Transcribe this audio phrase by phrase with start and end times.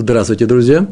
[0.00, 0.86] Здравствуйте, друзья!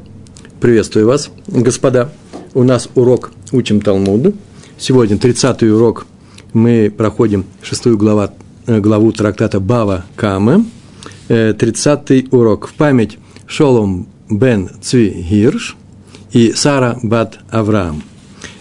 [0.61, 2.11] Приветствую вас, господа!
[2.55, 4.35] У нас урок «Учим Талмуд».
[4.79, 6.07] Сегодня 30-й урок.
[6.53, 8.33] Мы проходим шестую главу,
[8.67, 10.65] э, главу трактата Бава Камы.
[11.29, 12.67] 30-й э, урок.
[12.67, 15.77] В память Шолом бен Цви Гирш
[16.33, 18.03] и Сара бат Авраам.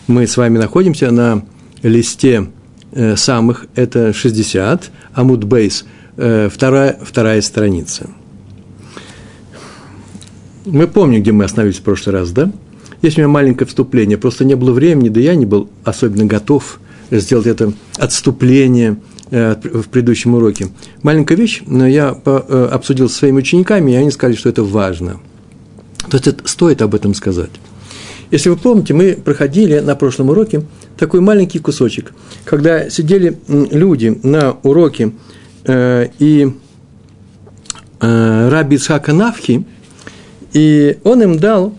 [0.06, 1.44] Мы с вами находимся на
[1.82, 2.52] листе
[2.92, 5.86] э, самых, это 60, Амуд Бейс,
[6.16, 8.12] вторая, вторая страница–
[10.66, 12.52] мы помним, где мы остановились в прошлый раз, да?
[13.02, 16.80] Есть у меня маленькое вступление, просто не было времени, да я не был особенно готов
[17.12, 18.98] сделать это отступление
[19.30, 20.70] э, в предыдущем уроке.
[21.04, 25.20] Маленькая вещь, но я э, обсудил со своими учениками, и они сказали, что это важно.
[26.10, 27.52] То есть это, стоит об этом сказать.
[28.32, 30.64] Если вы помните, мы проходили на прошлом уроке
[30.98, 32.12] такой маленький кусочек,
[32.44, 35.12] когда сидели люди на уроке,
[35.66, 36.52] э, и
[38.02, 39.66] э, Раби Ицхака Навхи–
[40.56, 41.76] и он им дал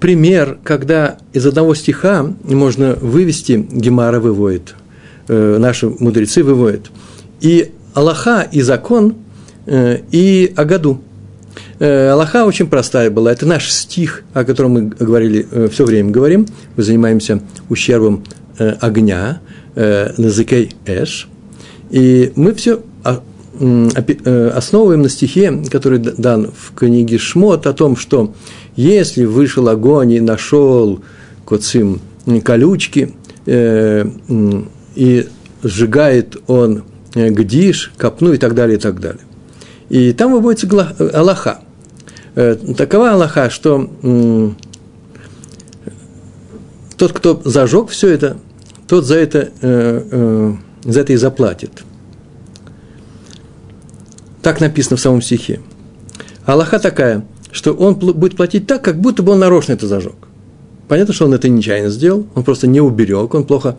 [0.00, 4.74] пример, когда из одного стиха можно вывести, Гемара выводит,
[5.28, 6.90] э, наши мудрецы выводят,
[7.40, 9.14] и Аллаха, и закон,
[9.66, 11.00] э, и Агаду.
[11.78, 13.30] Э, Аллаха очень простая была.
[13.30, 16.48] Это наш стих, о котором мы говорили, все время говорим.
[16.76, 18.24] Мы занимаемся ущербом
[18.58, 19.40] огня,
[19.76, 21.28] э, назыкей эш.
[21.90, 22.82] И мы все
[23.60, 28.34] основываем на стихе, который дан в книге Шмот, о том, что
[28.76, 31.00] если вышел огонь и нашел
[31.44, 32.00] коцим
[32.42, 33.14] колючки,
[33.46, 34.06] э,
[34.94, 35.28] и
[35.62, 39.22] сжигает он э, гдиш, копну и так далее, и так далее.
[39.88, 41.60] И там выводится Аллаха.
[42.34, 43.88] Такова Аллаха, что
[46.96, 48.38] тот, кто зажег все это,
[48.88, 51.84] тот за это, за это и заплатит–
[54.44, 55.60] так написано в самом стихе.
[56.44, 60.14] Аллаха такая, что он будет платить так, как будто бы он нарочно это зажег.
[60.86, 63.76] Понятно, что он это нечаянно сделал, он просто не уберег, он плохо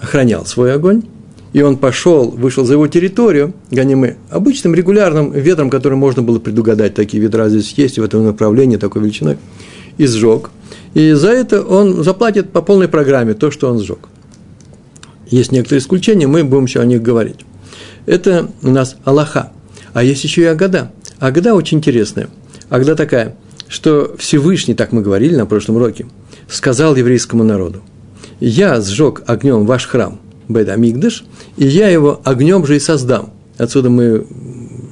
[0.00, 1.04] охранял свой огонь,
[1.52, 6.94] и он пошел, вышел за его территорию, гонимы обычным регулярным ветром, который можно было предугадать,
[6.94, 9.38] такие ветра здесь есть в этом направлении, такой величиной,
[9.96, 10.50] и сжег.
[10.94, 14.08] И за это он заплатит по полной программе то, что он сжег.
[15.28, 17.40] Есть некоторые исключения, мы будем еще о них говорить.
[18.06, 19.52] Это у нас Аллаха.
[19.92, 20.90] А есть еще и Агада.
[21.18, 22.28] Агада очень интересная.
[22.68, 23.36] Агада такая,
[23.68, 26.06] что Всевышний, так мы говорили на прошлом уроке,
[26.48, 27.82] сказал еврейскому народу,
[28.40, 31.24] «Я сжег огнем ваш храм, Бет Амигдаш,
[31.56, 33.30] и я его огнем же и создам».
[33.58, 34.26] Отсюда мы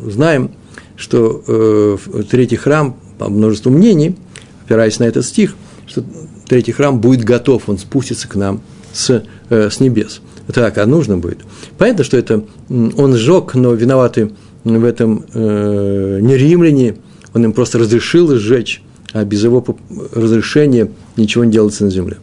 [0.04, 0.50] знаем,
[0.96, 1.96] что э,
[2.28, 4.16] третий храм, по множеству мнений,
[4.64, 5.54] опираясь на этот стих,
[5.86, 6.02] что
[6.48, 8.60] третий храм будет готов, он спустится к нам
[8.92, 10.20] с, э, с небес.
[10.52, 11.38] Так, а нужно будет.
[11.76, 14.32] Понятно, что это он сжег, но виноваты
[14.74, 16.96] в этом э, не римляне,
[17.34, 18.82] он им просто разрешил сжечь,
[19.12, 19.64] а без его
[20.12, 22.16] разрешения ничего не делается на земле.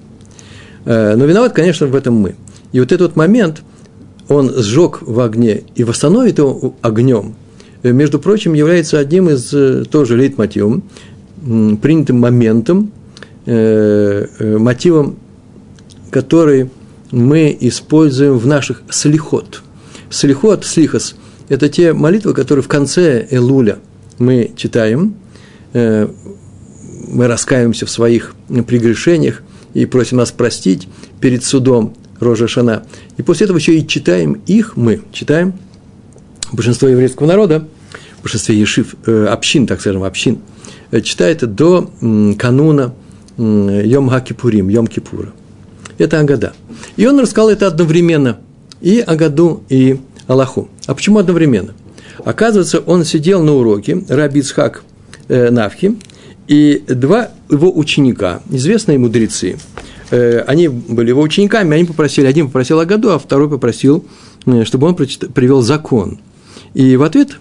[0.86, 2.36] Э, но виноват, конечно, в этом мы.
[2.74, 3.64] И вот этот момент,
[4.28, 7.36] он сжег в огне и восстановит его огнем,
[7.82, 10.84] э, между прочим, является одним из э, тоже лейтмотивом,
[11.82, 12.92] принятым моментом,
[13.46, 15.16] э, э, мотивом,
[16.10, 16.70] который
[17.12, 19.62] мы используем в наших слихот.
[20.10, 21.16] Слихот, слихос
[21.50, 23.80] это те молитвы, которые в конце Элуля
[24.20, 25.16] мы читаем,
[25.74, 26.08] э,
[27.08, 28.36] мы раскаиваемся в своих
[28.68, 29.44] прегрешениях
[29.74, 30.88] и просим нас простить
[31.20, 32.84] перед судом Рожа Шана.
[33.18, 35.54] И после этого еще и читаем их, мы читаем,
[36.52, 37.68] большинство еврейского народа,
[38.22, 40.40] большинство ешив, э, общин, так скажем, общин,
[40.92, 41.92] э, читает до
[42.38, 42.94] кануна
[43.38, 45.34] Йом Хакипурим, Йом Кипура.
[45.98, 46.54] Это Агада.
[46.98, 48.40] И он рассказал это одновременно
[48.82, 50.70] и Агаду, и Аллаху.
[50.86, 51.74] А почему одновременно?
[52.24, 54.84] Оказывается, он сидел на уроке, Раби Ицхак
[55.28, 55.98] э, Навхи,
[56.48, 59.58] и два его ученика, известные мудрецы,
[60.12, 64.06] э, они были его учениками, они попросили, один попросил о году, а второй попросил,
[64.46, 66.20] э, чтобы он привел закон.
[66.74, 67.40] И в ответ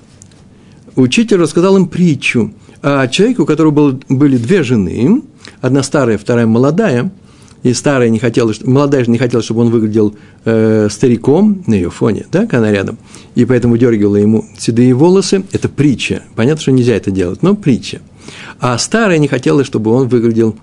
[0.96, 5.22] учитель рассказал им притчу о человеке, у которого был, были две жены,
[5.60, 7.10] одна старая, вторая молодая–
[7.62, 10.14] и старая не хотела, молодая же не хотела, чтобы он выглядел
[10.44, 12.98] э, стариком на ее фоне, да, когда она рядом,
[13.34, 18.00] и поэтому дергала ему седые волосы, это притча, понятно, что нельзя это делать, но притча.
[18.60, 20.56] А старая не хотела, чтобы он выглядел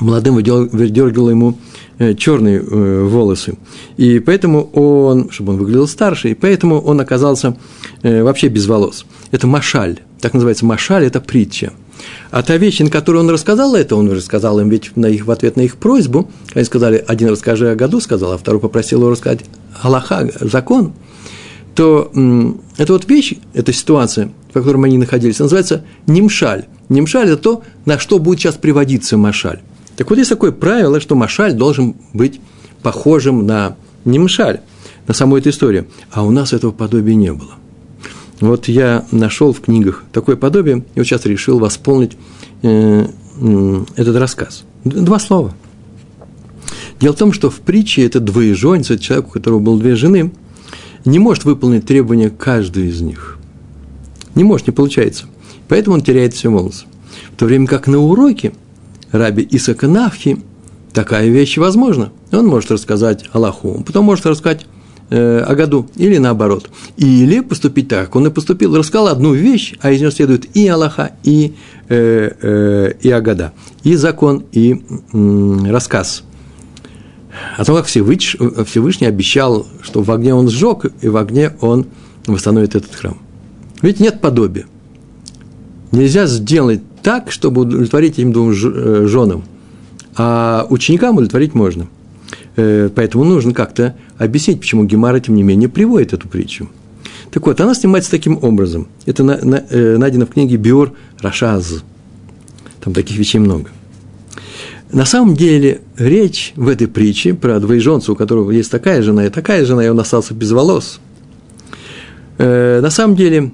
[0.00, 1.58] молодым, выдергивала ему
[1.98, 3.56] э, черные э, волосы.
[3.96, 7.56] И поэтому он, чтобы он выглядел старше, и поэтому он оказался
[8.02, 9.06] э, вообще без волос.
[9.32, 11.72] Это машаль, так называется машаль, это притча–
[12.30, 15.26] а та вещь, на которую он рассказал это, он уже сказал им ведь на их,
[15.26, 19.00] в ответ на их просьбу, они сказали, один расскажи о году, сказал, а второй попросил
[19.00, 19.40] его рассказать
[19.82, 20.92] Аллаха, закон,
[21.74, 22.10] то
[22.76, 26.64] эта вот вещь, эта ситуация, в котором они находились, называется нимшаль.
[26.88, 29.60] Нимшаль– это то, на что будет сейчас приводиться машаль.
[29.96, 32.40] Так вот, есть такое правило, что машаль должен быть
[32.82, 34.60] похожим на нимшаль,
[35.06, 35.86] на саму эту историю.
[36.10, 37.54] А у нас этого подобия не было.
[38.40, 42.16] Вот я нашел в книгах такое подобие, и вот сейчас решил восполнить
[42.62, 43.06] э,
[43.96, 44.64] этот рассказ.
[44.84, 45.54] Два слова.
[47.00, 50.32] Дело в том, что в притче этот двоеженец, это человек, у которого было две жены,
[51.04, 53.38] не может выполнить требования каждой из них.
[54.34, 55.26] Не может, не получается.
[55.68, 56.86] Поэтому он теряет все волосы.
[57.32, 58.52] В то время как на уроке
[59.10, 60.38] раби Исака Навхи
[60.92, 62.12] такая вещь возможна.
[62.32, 64.66] Он может рассказать Аллаху, потом может рассказать
[65.10, 66.70] о году, или наоборот.
[66.96, 71.12] Или поступить так, он и поступил, рассказал одну вещь, а из нее следует и Аллаха,
[71.24, 71.54] и,
[71.88, 73.52] э, э, и Агада,
[73.84, 74.82] и закон, и
[75.12, 76.24] э, рассказ
[77.56, 81.86] о том, как Всевышний, Всевышний обещал, что в огне он сжег, и в огне он
[82.26, 83.18] восстановит этот храм.
[83.82, 84.66] Ведь нет подобия.
[85.92, 89.44] Нельзя сделать так, чтобы удовлетворить этим двум э, женам,
[90.16, 91.86] а ученикам удовлетворить можно.
[92.58, 96.68] Э, поэтому нужно как-то объяснить, почему Гемара, тем не менее, приводит эту притчу.
[97.30, 98.88] Так вот, она снимается таким образом.
[99.06, 101.84] Это на, на, э, найдено в книге Биор Рашаз.
[102.80, 103.70] Там таких вещей много.
[104.90, 109.30] На самом деле речь в этой притче про двоеженца, у которого есть такая жена и
[109.30, 110.98] такая жена, и он остался без волос.
[112.38, 113.52] Э, на самом деле,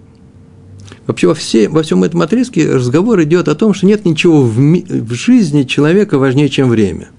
[1.06, 4.59] вообще во, все, во всем этом отрезке разговор идет о том, что нет ничего в,
[4.59, 7.11] ми, в жизни человека важнее, чем время.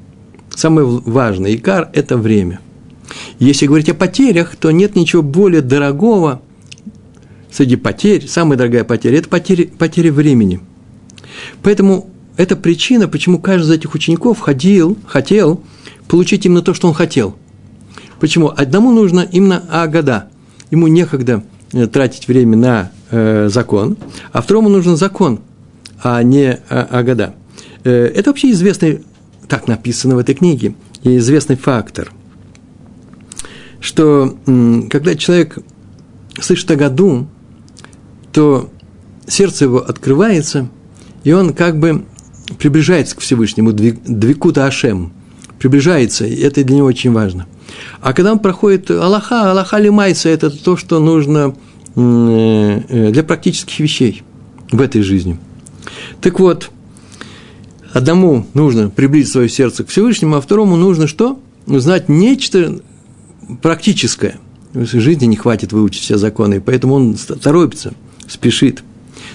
[0.49, 2.59] Самое важное, икар– это время.
[3.39, 6.41] Если говорить о потерях, то нет ничего более дорогого
[7.51, 10.59] среди потерь, самая дорогая потеря– это потеря, потеря времени.
[11.61, 15.61] Поэтому это причина, почему каждый из этих учеников ходил, хотел
[16.07, 17.35] получить именно то, что он хотел.
[18.19, 18.51] Почему?
[18.55, 20.29] Одному нужно именно Агада.
[20.71, 21.43] Ему некогда
[21.73, 23.97] э, тратить время на э, закон,
[24.31, 25.41] а второму нужен закон,
[26.01, 27.35] а не а, Агада.
[27.83, 29.03] Э, это вообще известный,
[29.47, 32.11] так написано в этой книге, известный фактор,
[33.79, 34.37] что
[34.89, 35.59] когда человек
[36.39, 37.27] слышит о году,
[38.33, 38.69] то
[39.27, 40.69] сердце его открывается,
[41.23, 42.05] и он как бы
[42.57, 45.13] приближается к Всевышнему, двикута Ашем,
[45.59, 47.47] приближается, и это для него очень важно.
[48.01, 51.55] А когда он проходит Аллаха, Аллаха лимайса– это то, что нужно
[51.95, 54.23] э, для практических вещей
[54.71, 55.39] в этой жизни.
[56.21, 56.71] Так вот,
[57.95, 61.39] одному нужно приблизить свое сердце к Всевышнему, а второму нужно что?
[61.65, 62.79] Узнать нечто
[63.61, 64.39] практическое.
[64.73, 67.93] В жизни не хватит выучить все законы, поэтому он торопится,
[68.27, 68.83] спешит.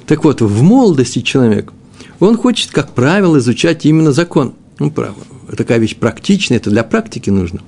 [0.06, 1.72] Так вот, в молодости человек–
[2.20, 4.52] он хочет, как правило, изучать именно закон.
[4.78, 5.16] Ну, право,
[5.56, 7.60] такая вещь практичная, это для практики нужно.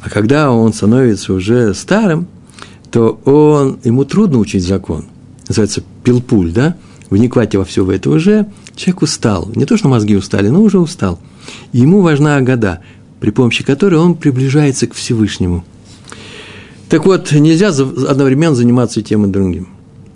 [0.00, 2.26] А когда он становится уже старым,
[2.90, 5.06] то он, ему трудно учить закон.
[5.48, 6.76] Называется пилпуль, да?
[7.10, 9.50] Вникать во все в это уже человек устал.
[9.54, 11.20] Не то, что мозги устали, но уже устал.
[11.72, 12.80] И ему важна года,
[13.20, 15.64] при помощи которой он приближается к Всевышнему.
[16.88, 19.68] Так вот, нельзя одновременно заниматься и тем, и другим.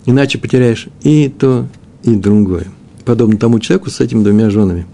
[0.05, 1.67] Иначе потеряешь и то,
[2.03, 2.67] и другое
[3.09, 4.85] подобно тому человеку с этими двумя женами.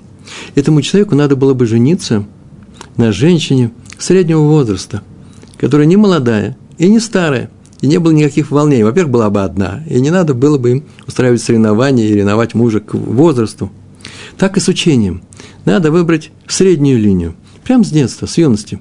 [0.55, 2.25] Этому человеку надо было бы жениться
[2.95, 5.01] на женщине среднего возраста,
[5.57, 7.49] которая не молодая и не старая,
[7.85, 8.83] и не было никаких волнений.
[8.83, 12.79] Во-первых, была бы одна, и не надо было бы им устраивать соревнования и ревновать мужа
[12.79, 13.71] к возрасту.
[14.39, 15.21] Так и с учением.
[15.65, 18.79] Надо выбрать среднюю линию, прямо с детства, с юности.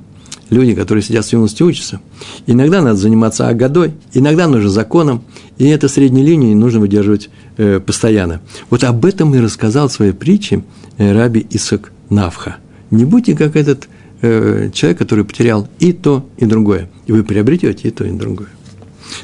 [0.48, 2.00] Люди, которые сидят с юности, учатся.
[2.46, 5.22] Иногда надо заниматься агадой, иногда нужно законом,
[5.58, 8.40] и эту среднюю линию нужно выдерживать э, постоянно.
[8.70, 10.64] Вот об этом и рассказал в своей притче
[10.96, 12.56] э, раби Исак Навха.
[12.90, 13.86] Не будьте как этот
[14.22, 16.90] э, человек, который потерял и то, и другое.
[17.06, 18.48] И вы приобретете и то, и другое.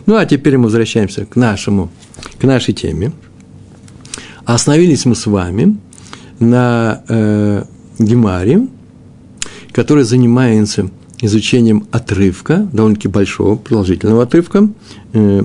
[0.06, 1.90] Ну, а теперь мы возвращаемся к нашему,
[2.40, 3.12] к нашей теме.
[4.44, 5.76] Остановились мы с вами
[6.38, 7.64] на э,
[7.98, 8.66] Гемаре,
[9.72, 14.68] который занимается изучением отрывка, довольно-таки большого, продолжительного отрывка,
[15.12, 15.42] э,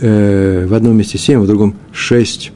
[0.00, 2.52] э, в одном месте семь, в другом шесть,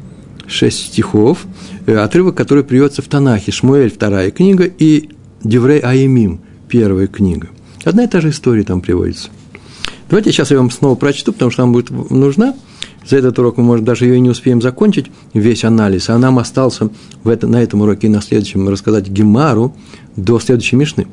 [0.46, 1.46] шесть стихов,
[1.86, 5.10] э, отрывок, который приводится в Танахе, Шмуэль, вторая книга, и
[5.42, 7.48] Деврей Аимим, первая книга.
[7.88, 9.28] Одна и та же история там приводится.
[10.08, 12.54] Давайте сейчас я вам снова прочту, потому что нам будет нужна.
[13.06, 16.10] За этот урок мы, может, даже ее и не успеем закончить, весь анализ.
[16.10, 16.90] А нам остался
[17.24, 19.74] в это, на этом уроке и на следующем рассказать Гемару
[20.16, 21.06] до следующей Мишны.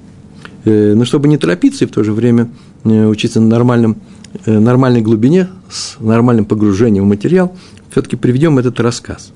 [0.65, 2.49] Э, но чтобы не торопиться и в то же время
[2.83, 3.97] э, учиться на нормальном
[4.45, 7.55] Э, нормальной глубине, с нормальным погружением в материал,
[7.91, 9.31] все-таки приведем этот рассказ.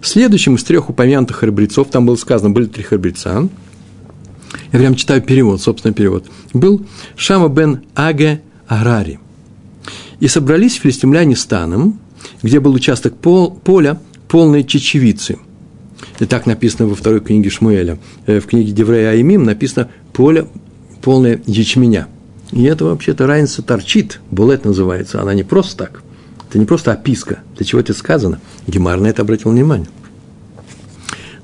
[0.00, 3.48] Следующим из трех упомянутых храбрецов, там было сказано, были три храбреца,
[4.72, 6.84] я прям читаю перевод, собственный перевод, был
[7.16, 9.20] Шама бен Аге Арари.
[10.20, 12.00] И собрались филистимляне станом,
[12.42, 15.38] где был участок пол, поля, полной чечевицы.
[16.18, 17.98] И так написано во второй книге Шмуэля.
[18.26, 20.46] Э, в книге Деврея Аймим написано «поле
[21.02, 22.08] полное ячменя».
[22.50, 25.20] И это вообще-то разница торчит, булет называется.
[25.20, 26.02] Она не просто так.
[26.48, 27.40] Это не просто описка.
[27.56, 28.40] Для чего это сказано?
[28.66, 29.88] Гемар на это обратил внимание.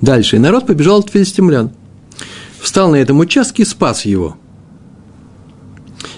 [0.00, 0.36] Дальше.
[0.36, 1.70] И народ побежал от филистимлян.
[2.64, 4.38] Встал на этом участке и спас его.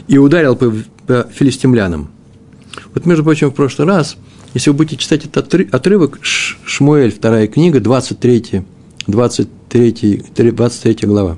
[0.06, 0.72] И ударил по,
[1.04, 2.08] по филистимлянам.
[2.94, 4.16] Вот, между прочим, в прошлый раз,
[4.54, 8.62] если вы будете читать этот отрывок, Шмуэль, вторая книга, 23,
[9.08, 11.36] 23, 23 глава,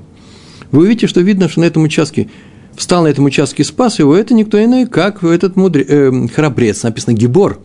[0.71, 2.29] вы увидите, что видно, что на этом участке
[2.77, 6.83] встал на этом участке и спас его, это никто иной, как этот мудрец, э, храбрец,
[6.83, 7.59] написано Гибор,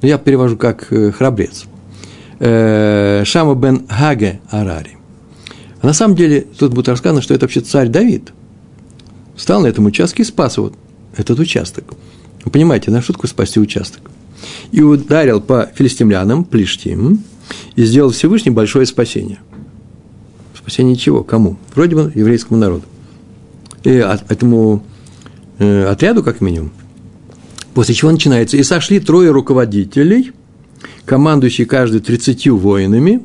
[0.00, 1.66] я перевожу как э, храбрец.
[2.38, 4.95] Э, Шама бен Хаге Арари.
[5.86, 8.32] На самом деле тут будет рассказано, что это вообще царь Давид.
[9.36, 10.74] Встал на этом участке и спас вот
[11.16, 11.84] этот участок.
[12.44, 14.10] Вы понимаете, на шутку спасти участок.
[14.72, 17.22] И ударил по филистимлянам, плештим,
[17.76, 19.38] и сделал Всевышний большое спасение.
[20.56, 21.22] Спасение чего?
[21.22, 21.56] Кому?
[21.76, 22.82] Вроде бы еврейскому народу
[23.84, 24.82] и этому
[25.60, 26.72] э, отряду, как минимум.
[27.74, 28.56] После чего начинается.
[28.56, 30.32] И сошли трое руководителей,
[31.04, 33.22] командующие каждый тридцатью воинами,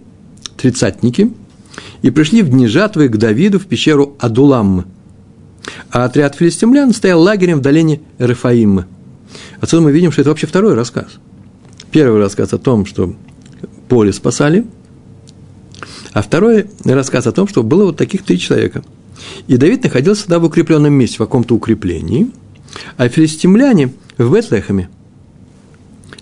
[0.58, 1.32] тридцатники,
[2.01, 4.86] и пришли в дни жатвы к Давиду в пещеру Адулам.
[5.91, 8.86] А отряд филистимлян стоял лагерем в долине Рафаим.
[9.60, 11.20] Отсюда мы видим, что это вообще второй рассказ.
[11.91, 13.15] Первый рассказ о том, что
[13.88, 14.65] поле спасали,
[16.13, 18.84] а второй рассказ о том, что было вот таких три человека–
[19.48, 22.31] и Давид находился тогда в укрепленном месте, в каком-то укреплении,
[22.98, 24.89] а филистимляне в Бетлехеме.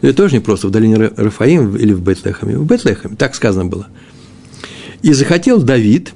[0.02, 3.88] Это тоже не просто в долине Рафаим или в Бетлехеме, в Бетлехеме, так сказано было.
[5.02, 6.14] И захотел Давид,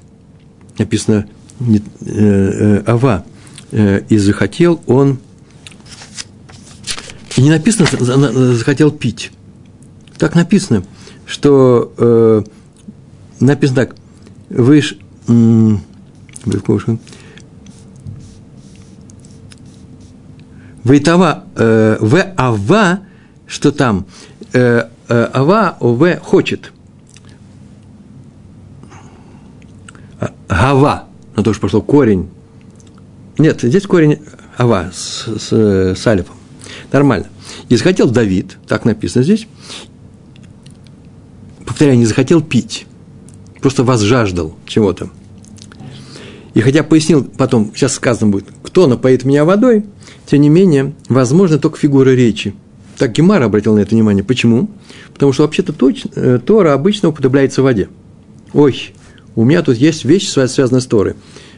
[0.78, 1.28] написано
[1.60, 3.26] э, э, Ава,
[3.72, 5.20] э, и захотел он,
[7.38, 7.88] и не написано,
[8.56, 9.32] захотел пить.
[10.18, 10.84] Так написано,
[11.26, 12.44] что э,
[13.40, 13.96] написано так,
[14.50, 14.96] вы ж,
[20.84, 23.00] Вейтава, э, в ава,
[23.48, 24.06] что там?
[24.52, 26.74] Э, э, ава, в хочет.
[30.74, 31.04] А, гава,
[31.36, 32.30] на то, что пошло корень.
[33.38, 34.18] Нет, здесь корень
[34.58, 35.52] ава с, с,
[35.96, 36.36] с алифом.
[36.92, 37.28] Нормально.
[37.70, 39.48] И захотел Давид, так написано здесь,
[41.64, 42.88] повторяю, не захотел пить,
[43.62, 45.12] просто возжаждал чего-то.
[46.56, 49.86] И хотя пояснил потом, сейчас сказано будет, кто напоит меня водой,
[50.26, 52.56] тем не менее, возможно только фигура речи.
[52.98, 54.24] Так Гемар обратил на это внимание.
[54.24, 54.72] Почему?
[55.14, 55.76] Потому что вообще-то
[56.16, 57.90] э, Тора обычно употребляется в воде.
[58.54, 58.94] Ой,
[59.36, 61.16] у меня тут есть вещи, связанные с Торой.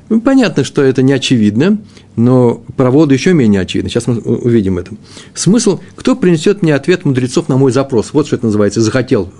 [0.10, 1.80] Ну, понятно, что это не очевидно,
[2.16, 3.90] но про воду еще менее очевидно.
[3.90, 4.92] Сейчас мы увидим это.
[5.34, 8.14] Смысл, кто принесет мне ответ мудрецов на мой запрос?
[8.14, 9.32] Вот что это называется, захотел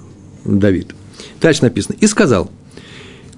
[0.44, 0.96] Давид.
[1.40, 1.96] Дальше написано.
[2.00, 2.50] И сказал,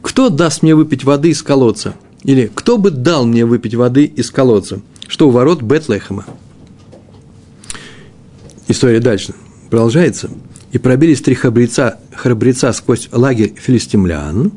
[0.02, 4.32] кто даст мне выпить воды из колодца– или кто бы дал мне выпить воды из
[4.32, 6.26] колодца, что у ворот Бетлехема.
[8.68, 9.34] История дальше
[9.70, 10.30] продолжается.
[10.74, 14.52] И пробились три храбреца, храбреца сквозь лагерь филистимлян,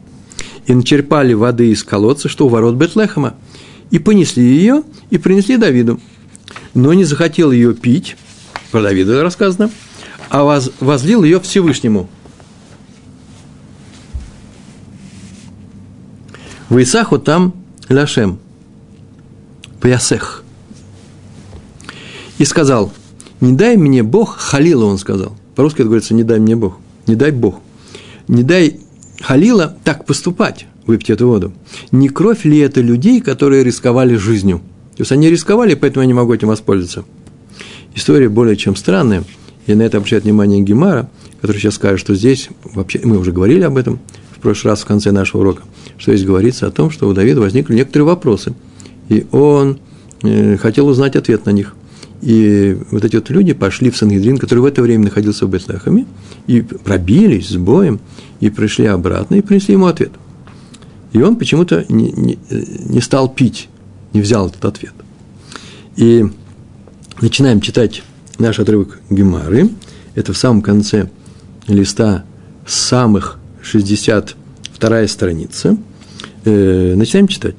[0.71, 3.35] и начерпали воды из колодца, что у ворот Бетлехема,
[3.91, 5.99] и понесли ее, и принесли Давиду.
[6.75, 8.17] Но не захотел ее пить,
[8.71, 9.71] про Давида рассказано,
[10.29, 12.09] а воз, возлил ее Всевышнему–
[16.71, 17.53] В Исаху там
[17.89, 18.39] Ляшем,
[19.81, 20.45] Паясех.
[22.39, 22.93] И сказал,
[23.41, 25.37] не дай мне Бог, Халила он сказал.
[25.57, 27.59] По-русски это говорится, не дай мне Бог, не дай Бог.
[28.29, 28.80] Не дай
[29.21, 31.53] Халила так поступать, выпить эту воду.
[31.93, 34.61] Не кровь ли это людей, которые рисковали жизнью?
[34.97, 37.05] То есть они рисковали, поэтому я не могу этим воспользоваться.
[37.95, 39.25] История более чем странная,
[39.67, 41.11] и на это обращает внимание Гемара,
[41.41, 43.99] который сейчас скажет, что здесь, вообще, мы уже говорили об этом
[44.37, 45.63] в прошлый раз в конце нашего урока–
[46.01, 48.55] что здесь говорится о том, что у Давида возникли некоторые вопросы,
[49.09, 49.79] и он
[50.23, 51.75] э, хотел узнать ответ на них.
[52.23, 56.07] И вот эти вот люди пошли в Сангедрин, который в это время находился в Бетлехаме,
[56.47, 58.01] и пробились с боем,
[58.41, 60.13] и пришли обратно, и принесли ему ответ.
[61.13, 63.69] И он почему-то не, не, не стал пить,
[64.13, 64.93] не взял этот ответ.
[65.97, 66.27] И
[67.21, 68.03] начинаем читать
[68.39, 69.71] наш отрывок Гемары.
[70.15, 71.11] Это в самом конце
[71.67, 72.25] листа
[72.67, 75.77] самых 62 страница–
[76.45, 77.57] э, начинаем читать.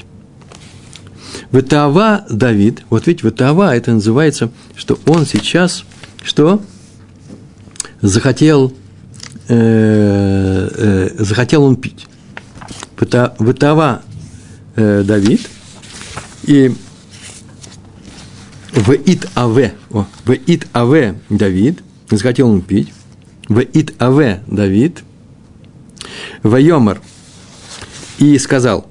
[1.51, 5.83] Ветава Давид, вот ведь Ветава, это называется, что он сейчас,
[6.23, 6.61] что?
[8.01, 8.73] Захотел,
[9.49, 12.07] э, э, захотел он пить.
[12.99, 14.01] Ветава
[14.75, 15.41] э, Давид,
[16.43, 16.73] и
[18.73, 22.93] В ит аве, о, в ит аве Давид, захотел он пить,
[23.49, 25.03] в ит аве Давид,
[26.41, 27.01] в йомар,
[28.17, 28.87] и сказал,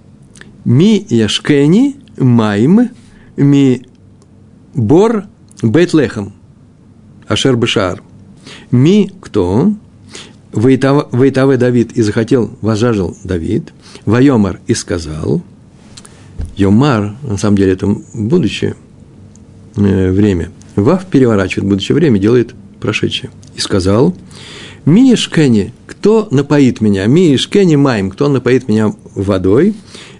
[0.66, 2.88] ми яшкени майм
[3.36, 3.80] ми
[4.74, 5.22] бор
[5.62, 6.32] бейтлехам,
[7.28, 8.02] ашер бешар.
[8.72, 9.72] Ми кто?
[10.52, 13.72] Вейтаве Давид и захотел, возжажил Давид,
[14.04, 15.42] Вайомар и сказал,
[16.56, 18.74] Йомар, на самом деле это будущее
[19.76, 23.30] э, время, Вав переворачивает будущее время, делает прошедшее.
[23.54, 24.14] И сказал,
[24.86, 27.06] Миишкени, кто напоит меня?
[27.06, 29.74] Миишкени маем, кто напоит меня водой?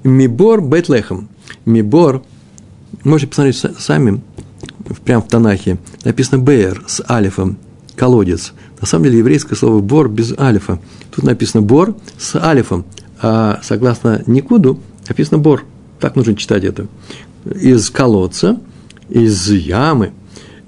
[0.05, 1.29] Мибор бетлехом.
[1.71, 2.23] Мибор,
[3.05, 4.21] можете посмотреть сами,
[5.05, 7.57] прямо в Танахе, написано Бер с алифом,
[7.97, 8.53] колодец.
[8.81, 10.79] На самом деле еврейское слово бор без алифа.
[11.15, 12.85] Тут написано бор с алифом,
[13.21, 15.65] а согласно Никуду написано бор.
[15.99, 16.87] Так нужно читать это.
[17.45, 18.59] Из колодца,
[19.09, 20.13] из ямы,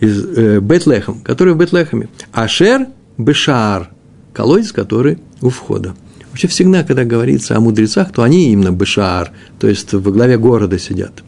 [0.01, 2.09] из э, Бетлехем, который в Бетлехеме.
[2.33, 3.91] Ашер Бешар,
[4.33, 5.95] колодец, который у входа.
[6.33, 10.79] Вообще всегда, когда говорится о мудрецах, то они именно Бешар, то есть во главе города
[10.79, 11.23] сидят.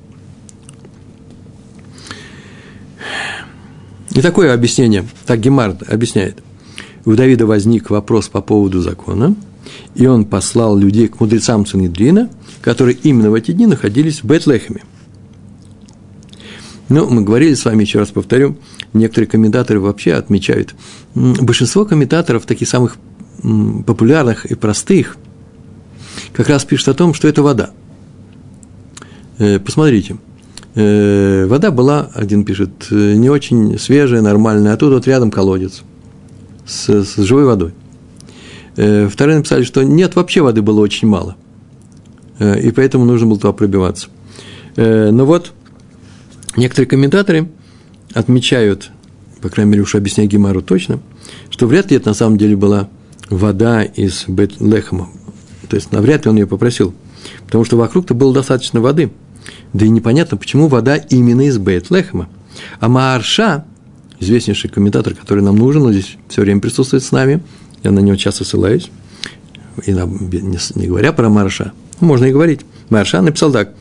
[4.12, 6.38] И такое объяснение, так Гемард объясняет.
[7.04, 9.34] У Давида возник вопрос по поводу закона,
[9.94, 12.30] и он послал людей к мудрецам Санедрина,
[12.62, 14.84] которые именно в эти дни находились в Бетлехеме.
[16.88, 18.56] Ну, мы говорили с вами, еще раз повторю,
[18.94, 20.74] некоторые комментаторы вообще отмечают,
[21.14, 22.96] большинство комментаторов, таких самых
[23.86, 25.16] популярных и простых,
[26.32, 27.70] как раз пишут о том, что это вода.
[29.38, 30.16] Э, посмотрите,
[30.74, 35.82] э, вода была, один пишет, э, не очень свежая, нормальная, а тут вот рядом колодец
[36.66, 37.72] с, с живой водой.
[38.76, 41.36] Вторые написали, что нет, вообще воды было очень мало,
[42.40, 44.08] и поэтому нужно было туда пробиваться.
[44.76, 45.52] Но вот
[46.56, 47.48] некоторые комментаторы
[48.14, 48.90] отмечают,
[49.40, 50.98] по крайней мере, уж объясняя Гемару точно,
[51.50, 52.88] что вряд ли это на самом деле была
[53.30, 55.08] вода из Бет-Лехема.
[55.68, 56.94] То есть навряд ли он ее попросил,
[57.46, 59.10] потому что вокруг-то было достаточно воды.
[59.72, 62.28] Да и непонятно, почему вода именно из Бет-Лехема.
[62.80, 63.64] А Маарша,
[64.20, 67.42] известнейший комментатор, который нам нужен, он здесь все время присутствует с нами,
[67.82, 68.90] я на него часто ссылаюсь,
[69.84, 72.60] и не, говоря про Марша, можно и говорить.
[72.90, 73.74] Марша написал так.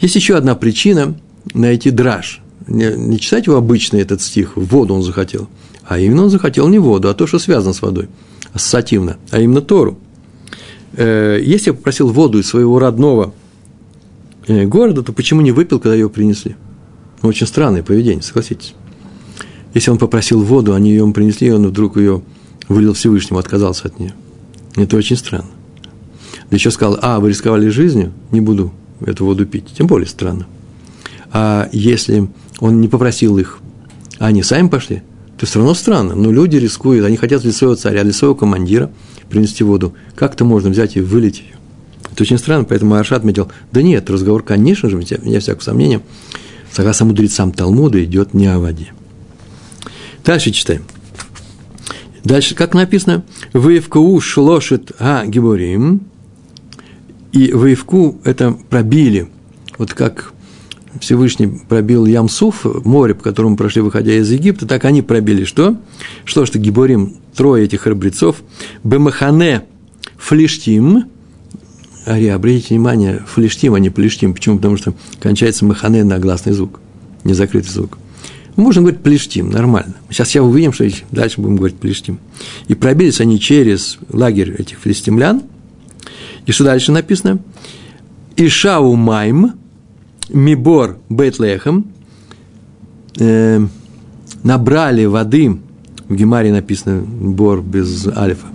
[0.00, 1.18] Есть еще одна причина
[1.54, 2.40] найти драж.
[2.68, 5.48] Не, не читать его обычный этот стих, воду он захотел,
[5.84, 8.08] а именно он захотел не воду, а то, что связано с водой–
[8.52, 9.98] ассоциативно, а именно Тору.
[10.94, 13.34] Э, если я попросил воду из своего родного
[14.46, 16.56] э, города, то почему не выпил, когда ее принесли?
[17.22, 18.74] Ну, очень странное поведение, согласитесь.
[19.74, 22.22] Если он попросил воду, они ее ему принесли, и он вдруг ее
[22.68, 24.14] вылил Всевышнему, отказался от нее.
[24.76, 25.50] Это очень странно.
[26.50, 28.72] Да еще сказал, а, вы рисковали жизнью, не буду
[29.04, 29.66] эту воду пить.
[29.76, 30.46] Тем более странно.
[31.30, 32.28] А если
[32.60, 33.58] он не попросил их,
[34.18, 35.02] а они сами пошли,
[35.38, 36.14] то все равно странно.
[36.14, 38.90] Но люди рискуют, они хотят для своего царя, для своего командира
[39.30, 39.94] принести воду.
[40.16, 41.54] Как-то можно взять и вылить ее.
[42.12, 46.00] Это очень странно, поэтому Арша отметил, да нет, разговор, конечно же, вне всякого сомнения,
[46.72, 48.92] согласно мудрецам Талмуда, идет не о воде.
[50.24, 50.82] Дальше читаем.
[52.24, 56.02] Дальше, как написано, «Выевку шлошит а гиборим»,
[57.32, 59.30] и выевку– это пробили,
[59.76, 60.32] вот как
[61.00, 65.76] Всевышний пробил Ямсуф, море, по которому прошли, выходя из Египта, так они пробили что?
[66.24, 68.42] Что ж Гиборим, трое этих храбрецов,
[68.84, 69.64] Бемахане
[70.16, 71.04] Флиштим,
[72.06, 74.32] Ария, обратите внимание, флиштим, а не плештим.
[74.32, 74.56] Почему?
[74.56, 76.80] Потому что кончается махане на гласный звук,
[77.22, 77.98] не закрытый звук.
[78.56, 79.94] Можно говорить плештим, нормально.
[80.10, 82.18] Сейчас я увидим, что дальше будем говорить плештим.
[82.66, 85.42] И пробились они через лагерь этих филистимлян.
[86.46, 87.38] И что дальше написано?
[88.36, 89.57] Ишау Майм,
[90.28, 91.92] Мибор Бейтлехем,
[93.18, 93.60] э,
[94.42, 95.58] набрали воды,
[96.08, 98.46] в Гемаре написано Бор без альфа,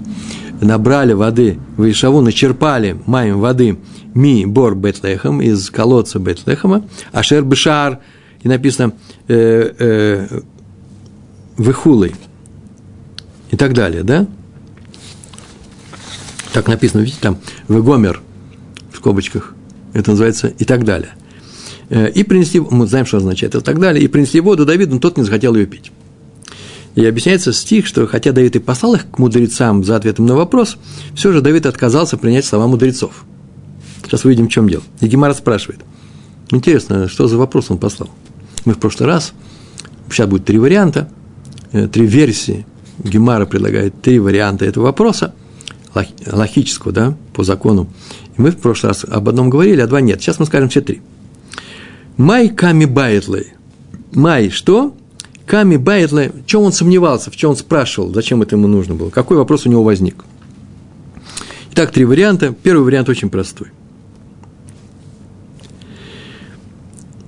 [0.62, 3.78] набрали воды в Ишаву, начерпали маем воды
[4.14, 8.00] ми бор Бетлехем из колодца Бетлехема, а шер бешар,
[8.42, 8.94] и написано
[9.28, 10.42] э, э,
[11.58, 12.14] выхулой
[13.52, 14.28] и так далее, да?
[16.54, 18.22] Так написано, видите, там, Вегомер
[18.92, 19.56] в скобочках,
[19.94, 21.14] это называется и так далее–
[21.90, 25.18] и принесли, мы знаем, что означает и так далее, и принесли воду Давиду, но тот
[25.18, 25.92] не захотел ее пить.
[26.96, 30.78] И объясняется стих, что хотя Давид и послал их к мудрецам за ответом на вопрос,
[31.16, 33.26] все же Давид отказался принять слова мудрецов.
[34.04, 34.84] Сейчас увидим, в чем дело.
[35.02, 35.82] И Гемара спрашивает.
[36.52, 38.10] Интересно, что за вопрос он послал?
[38.66, 39.34] Мы в прошлый раз,
[40.10, 41.10] сейчас будет три варианта,
[41.72, 42.66] э, три версии.
[43.00, 45.34] Гемара предлагает три варианта этого вопроса,
[46.32, 47.88] логического, да, по закону.
[48.38, 50.22] И мы в прошлый раз об одном говорили, а два нет.
[50.22, 51.02] Сейчас мы скажем все три–
[52.18, 53.54] מאי קא מיבעיא ליה.
[54.12, 54.96] מאי, что?
[55.46, 58.96] קא מיבעיא ליה, в чем он сомневался, в чем он спрашивал, зачем это ему нужно
[58.96, 60.24] было, какой вопрос у него возник.
[61.72, 62.54] Итак, три варианта.
[62.54, 63.70] Первый вариант очень простой.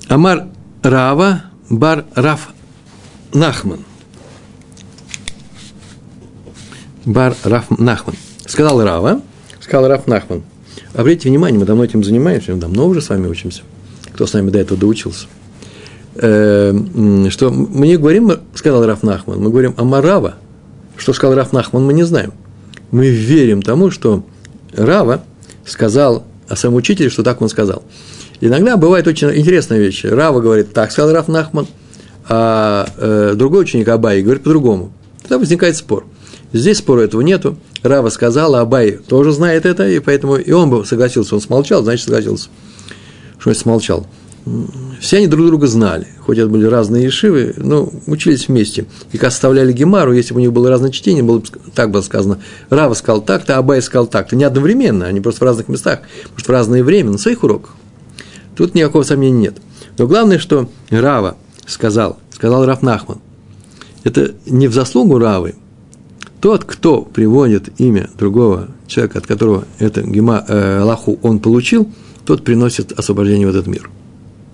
[0.08, 0.48] Амар
[0.84, 2.50] Рава Бар Раф
[3.34, 3.80] Нахман.
[7.06, 8.16] Бар Раф Нахман.
[8.46, 9.22] Сказал Рава,
[9.60, 10.44] сказал Раф Нахман.
[10.94, 13.64] Обратите внимание, мы давно этим занимаемся, мы давно уже с вами учимся.
[14.16, 15.28] Кто с нами до этого доучился?
[16.16, 16.74] Э,
[17.30, 20.36] что мы не говорим, сказал Раф Нахман, мы говорим о Марава.
[20.96, 22.32] Что сказал Раф Нахман, мы не знаем.
[22.92, 24.24] Мы верим тому, что
[24.74, 25.22] Рава
[25.66, 27.84] сказал о своем учителе, что так он сказал.
[28.40, 30.06] Иногда бывает очень интересная вещь.
[30.06, 31.68] Рава говорит, так сказал Раф Нахман,
[32.30, 34.94] а э, другой ученик Абай говорит по-другому.
[35.24, 36.06] Тогда возникает спор.
[36.54, 37.58] Здесь спора этого нету.
[37.84, 41.36] Рава сказал, а Абай тоже знает это, и поэтому и он бы согласился.
[41.36, 42.48] Он смолчал, значит, согласился.
[43.46, 44.08] Значит смолчал?
[45.00, 48.86] Все они друг друга знали, хоть это были разные ешивы, но учились вместе.
[49.12, 52.02] И как составляли Гемару, если бы у них было разное чтение, было бы, так было
[52.02, 54.36] сказано, Рава сказал так-то, Абай сказал так-то.
[54.36, 57.76] Не одновременно, они просто в разных местах, может, в разное время, на своих уроках.
[58.56, 59.56] Тут никакого сомнения нет.
[59.98, 63.20] Но главное, что Рава сказал, сказал Раф Нахман,
[64.04, 65.56] это не в заслугу Равы.
[66.40, 71.90] Тот, кто приводит имя другого человека, от которого это гема, э, Аллаху он получил,
[72.26, 73.90] тот приносит освобождение в этот мир.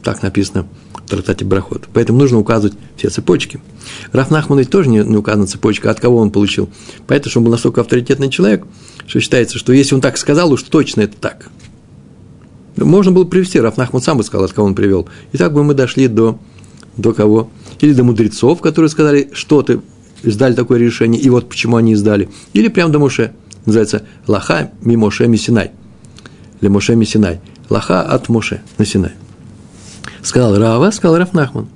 [0.03, 1.87] Так написано в трактате Брахот.
[1.93, 3.61] Поэтому нужно указывать все цепочки.
[4.11, 6.69] Раф Нахман ведь тоже не, не указана цепочка, от кого он получил.
[7.07, 8.65] Поэтому, что он был настолько авторитетный человек,
[9.07, 11.49] что считается, что если он так сказал, уж точно это так.
[12.77, 15.07] Можно было привести, Раф Нахман сам бы сказал, от кого он привел.
[15.33, 16.39] И так бы мы дошли до,
[16.97, 17.49] до кого?
[17.79, 19.81] Или до мудрецов, которые сказали, что ты
[20.23, 22.29] издали такое решение, и вот почему они издали.
[22.53, 23.33] Или прямо до Моше.
[23.65, 25.71] Называется Лаха Мимоше Мисинай.
[26.61, 27.41] Или Моше Мисинай.
[27.71, 29.13] Лаха от Моше на Синай.
[30.21, 31.67] Сказал Рава, сказал Раф Нахман.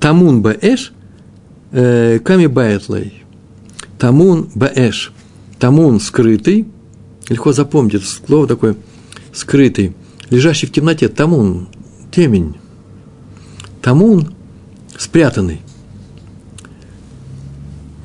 [0.00, 0.92] Тамун баэш
[1.70, 3.22] э, ками баэтлей.
[3.96, 5.12] Тамун баэш.
[5.60, 6.66] Тамун скрытый.
[7.28, 8.76] Легко запомнить это слово такое
[9.32, 9.94] скрытый.
[10.30, 11.08] Лежащий в темноте.
[11.08, 11.68] Тамун.
[12.10, 12.56] Темень.
[13.80, 14.34] Тамун
[14.98, 15.62] спрятанный.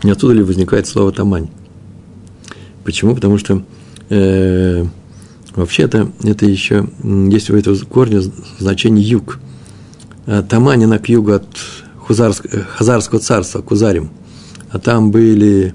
[0.03, 1.49] Не отсюда ли возникает слово тамань?
[2.83, 3.15] Почему?
[3.15, 3.63] Потому что
[4.09, 4.85] э,
[5.59, 8.21] вообще-то это еще есть у этого корня
[8.57, 9.39] значение юг.
[10.25, 11.47] А Тамань, она к югу от
[11.97, 14.09] Хузарск, э, Хазарского царства, Кузарим.
[14.71, 15.73] А там были,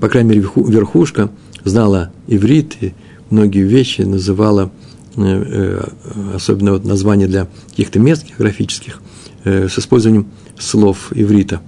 [0.00, 1.30] по крайней мере, верхушка
[1.64, 2.94] знала иврит, и
[3.30, 4.70] многие вещи называла,
[5.16, 9.00] э, э, особенно вот названия для каких-то мест географических,
[9.44, 10.26] с использованием
[10.58, 11.62] слов иврита.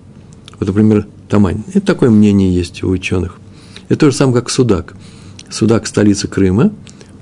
[0.61, 1.64] Вот, например, Тамань.
[1.68, 3.38] Это такое мнение есть у ученых.
[3.88, 4.95] Это то же самое, как Судак.
[5.49, 6.73] Судак– столица Крыма.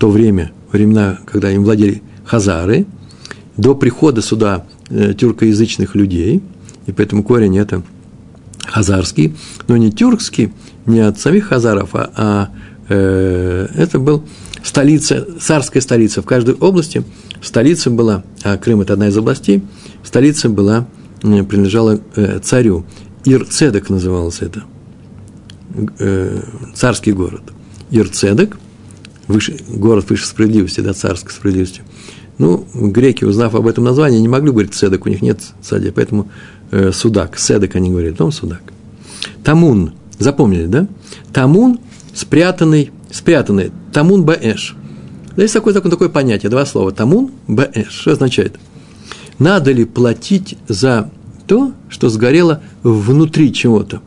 [0.00, 2.86] То время, времена, когда им владели хазары,
[3.58, 6.42] до прихода сюда э, тюркоязычных людей,
[6.86, 7.82] и поэтому корень это
[8.66, 9.36] хазарский,
[9.68, 10.54] но не тюркский,
[10.86, 12.48] не от самих хазаров, а, а
[12.88, 14.24] э, это был
[14.62, 16.22] столица, царская столица.
[16.22, 17.04] В каждой области
[17.42, 19.62] столица была, а Крым– это одна из областей,
[20.02, 20.86] столица была,
[21.22, 22.86] э, принадлежала э, царю.
[23.26, 24.62] Ирцедек назывался это,
[25.98, 26.40] э,
[26.74, 27.42] царский город.
[27.90, 28.56] Ирцедек,
[29.30, 31.82] выше, город выше справедливости, да, царской справедливости.
[32.38, 36.30] Ну, греки, узнав об этом названии, не могли говорить цедек, у них нет цадия, поэтому
[36.70, 38.62] э, судак, седек они говорят, он судак.
[39.44, 40.88] Тамун, запомнили, да?
[41.32, 41.80] Тамун,
[42.14, 44.76] спрятанный, спрятанный, тамун баэш.
[45.36, 47.90] Есть такое, такое, такое понятие, два слова, тамун баэш.
[47.90, 48.56] Что означает?
[49.38, 51.10] Надо ли платить за
[51.46, 54.00] то, что сгорело внутри чего-то.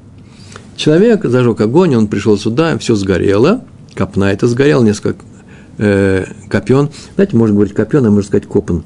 [0.75, 5.23] Человек зажег огонь, он пришел сюда, все сгорело, копна это сгорело, несколько
[5.77, 6.89] э, копен.
[7.15, 8.83] Знаете, можно говорить копен, а можно сказать копан.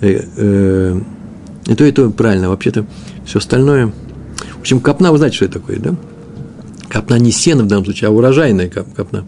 [0.00, 1.00] Э, э,
[1.66, 2.48] и то, и то правильно.
[2.48, 2.86] Вообще-то
[3.24, 3.92] все остальное...
[4.56, 5.94] В общем, копна, вы знаете, что это такое, да?
[6.88, 9.24] Копна не сено в данном случае, а урожайная копна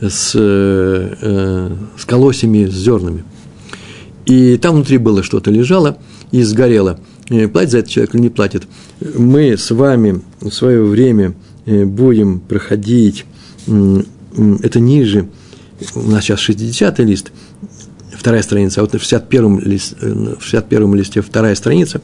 [0.00, 3.24] с, э, э, с колосьями, с зернами.
[4.26, 5.98] И там внутри было что-то лежало
[6.32, 8.68] и сгорело– Э, платит за это человек или не платит.
[9.00, 13.24] Мы с вами в свое время э, будем проходить,
[14.62, 15.28] это ниже,
[15.94, 17.32] у нас сейчас 60-й лист,
[18.12, 22.00] вторая страница, а вот в 61-м, лист, э, в 61 листе вторая страница,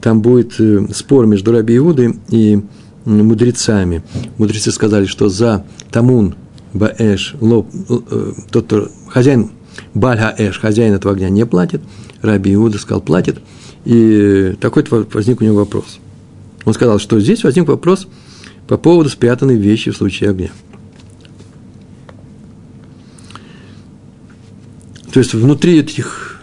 [0.00, 0.54] там будет
[0.94, 2.60] спор между Раби Иудой и
[3.04, 4.02] мудрецами.
[4.38, 6.34] Мудрецы сказали, что за Тамун
[6.72, 7.68] Баэш, лоб,
[8.50, 9.50] тот, кто хозяин
[9.94, 11.82] Бальха Эш, хозяин этого огня, не платит.
[12.22, 13.38] Раби Иуда сказал, платит–
[13.84, 15.98] и такой возник у него вопрос.
[16.64, 18.06] Он сказал, что здесь возник вопрос
[18.68, 20.50] по поводу спрятанной вещи в случае огня.
[25.12, 26.40] То есть внутри этих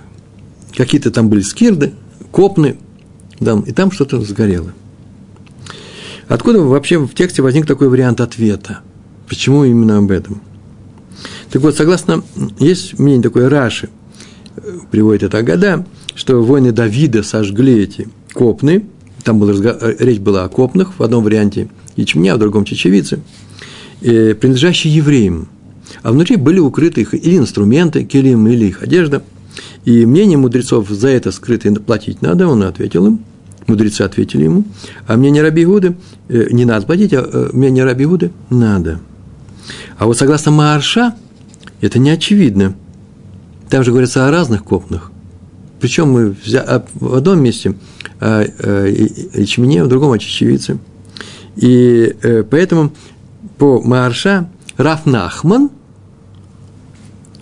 [0.76, 1.94] какие-то там были скирды,
[2.32, 2.78] копны,
[3.40, 4.74] там, и там что-то сгорело.
[6.28, 8.80] Откуда вообще в тексте возник такой вариант ответа?
[9.28, 10.42] Почему именно об этом?
[11.52, 12.24] Так вот, согласно,
[12.60, 13.90] есть мнение такое Раши,
[14.92, 18.86] приводит это года, что воины Давида сожгли эти копны,
[19.24, 23.22] там был, э, речь была о копнах, в одном варианте ячменя, в другом чечевице,
[24.02, 25.48] э, принадлежащие евреям.
[26.08, 29.24] А внутри были укрыты их или инструменты, килим, или их одежда.
[29.84, 33.20] И мнение мудрецов за это скрытое платить надо, он ответил им.
[33.68, 34.64] Мудрецы ответили ему.
[35.06, 35.98] А мнение Раби Гуды
[36.30, 39.02] э, не надо платить, а э, мнение Раби Гуды надо.
[39.98, 41.14] А вот согласно Маарша,
[41.82, 42.74] это не очевидно.
[43.70, 45.12] Там же говорится о разных копнах.
[45.82, 46.86] Причем мы взя...
[46.94, 47.76] в одном месте
[48.22, 50.78] о ячмене, в другом о чечевице.
[51.58, 52.94] И э, поэтому
[53.58, 55.72] по Маарша Раф Нахман,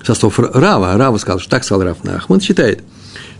[0.06, 2.84] со слов Рава, Рава сказал, что так сказал Раф Нахман, считает,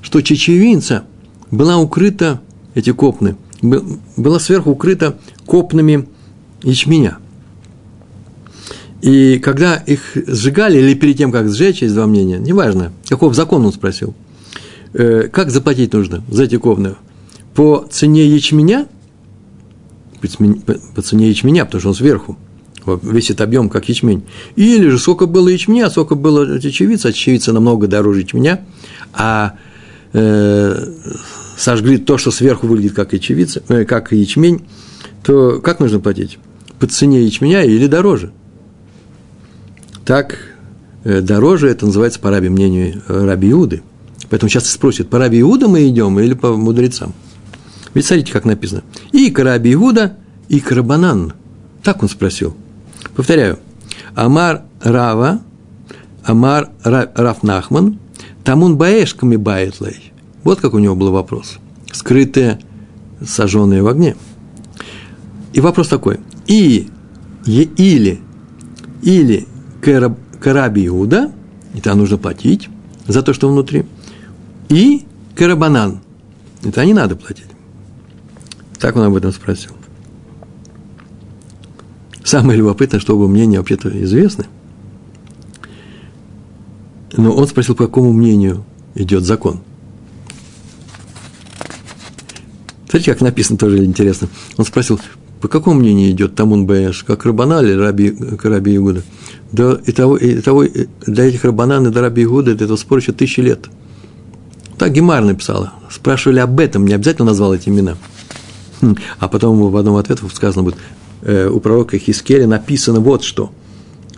[0.02, 1.04] что чечевинца
[1.52, 2.42] была укрыта,
[2.74, 6.08] эти копны, была сверху укрыта копнами
[6.64, 7.18] ячменя.
[9.02, 13.64] И когда их сжигали, или перед тем, как сжечь, есть два мнения, неважно, каков закон
[13.66, 14.16] он спросил,
[14.94, 16.96] э, как заплатить нужно за эти копны?
[17.54, 18.88] По цене ячменя,
[20.96, 22.38] по цене ячменя, потому что он сверху,
[23.02, 24.24] весь этот объем, как ячмень.
[24.56, 28.62] Или же сколько было ячменя, сколько было чечевицы, а чечевица намного дороже ячменя,
[29.14, 29.56] а
[30.14, 30.88] э,
[31.58, 34.66] сожгли то, что сверху выглядит как ячевица, э, как ячмень,
[35.24, 36.38] то как нужно платить?
[36.80, 38.32] По цене ячменя или дороже?
[40.06, 40.38] Так,
[41.04, 43.82] э, дороже это называется по раби мнению э, раби Иуды.
[44.30, 47.14] Поэтому часто спросят, по раби Иуда мы идем или по мудрецам?
[47.94, 48.84] Ведь смотрите, как написано.
[49.12, 50.18] И к раби Иуда,
[50.50, 51.34] и к рабанан.
[51.82, 52.56] Так он спросил.
[53.16, 53.60] Повторяю.
[54.14, 55.42] Амар Рава,
[56.24, 58.00] Амар Раф Нахман,
[58.44, 60.12] Тамун Баэшками Байтлей.
[60.44, 61.58] Вот как у него был вопрос.
[61.92, 62.60] Скрытые,
[63.26, 64.16] сожженные в огне.
[65.54, 66.20] И вопрос такой.
[66.46, 66.90] И,
[67.46, 68.20] или,
[69.02, 69.48] или
[69.82, 71.32] Караби Иуда,
[71.74, 72.70] и там нужно платить
[73.08, 73.86] за то, что внутри,
[74.70, 76.00] и Карабанан,
[76.64, 77.46] это не надо платить.
[78.80, 79.75] Так он об этом спросил.
[82.26, 84.48] Самое любопытное, что оба мнения вообще-то известны.
[87.16, 89.60] Но он спросил, по какому мнению идет закон.
[92.90, 94.28] Смотрите, как написано, тоже интересно.
[94.58, 95.00] Он спросил,
[95.40, 99.04] по какому мнению идет Тамун Бэш, как Рабана или Раби, Раби Игуда?
[99.52, 100.66] До, и того, и того,
[101.06, 103.70] для этих Рабанан и до Раби Игуда до этого спора еще тысячи лет.
[104.80, 105.74] Так Гемар написала.
[105.92, 107.98] Спрашивали об этом, не обязательно назвал эти имена.
[108.82, 108.96] Хм.
[109.20, 110.78] А потом в одном ответе сказано будет,
[111.26, 113.52] Э, у пророка Хискеля написано вот что.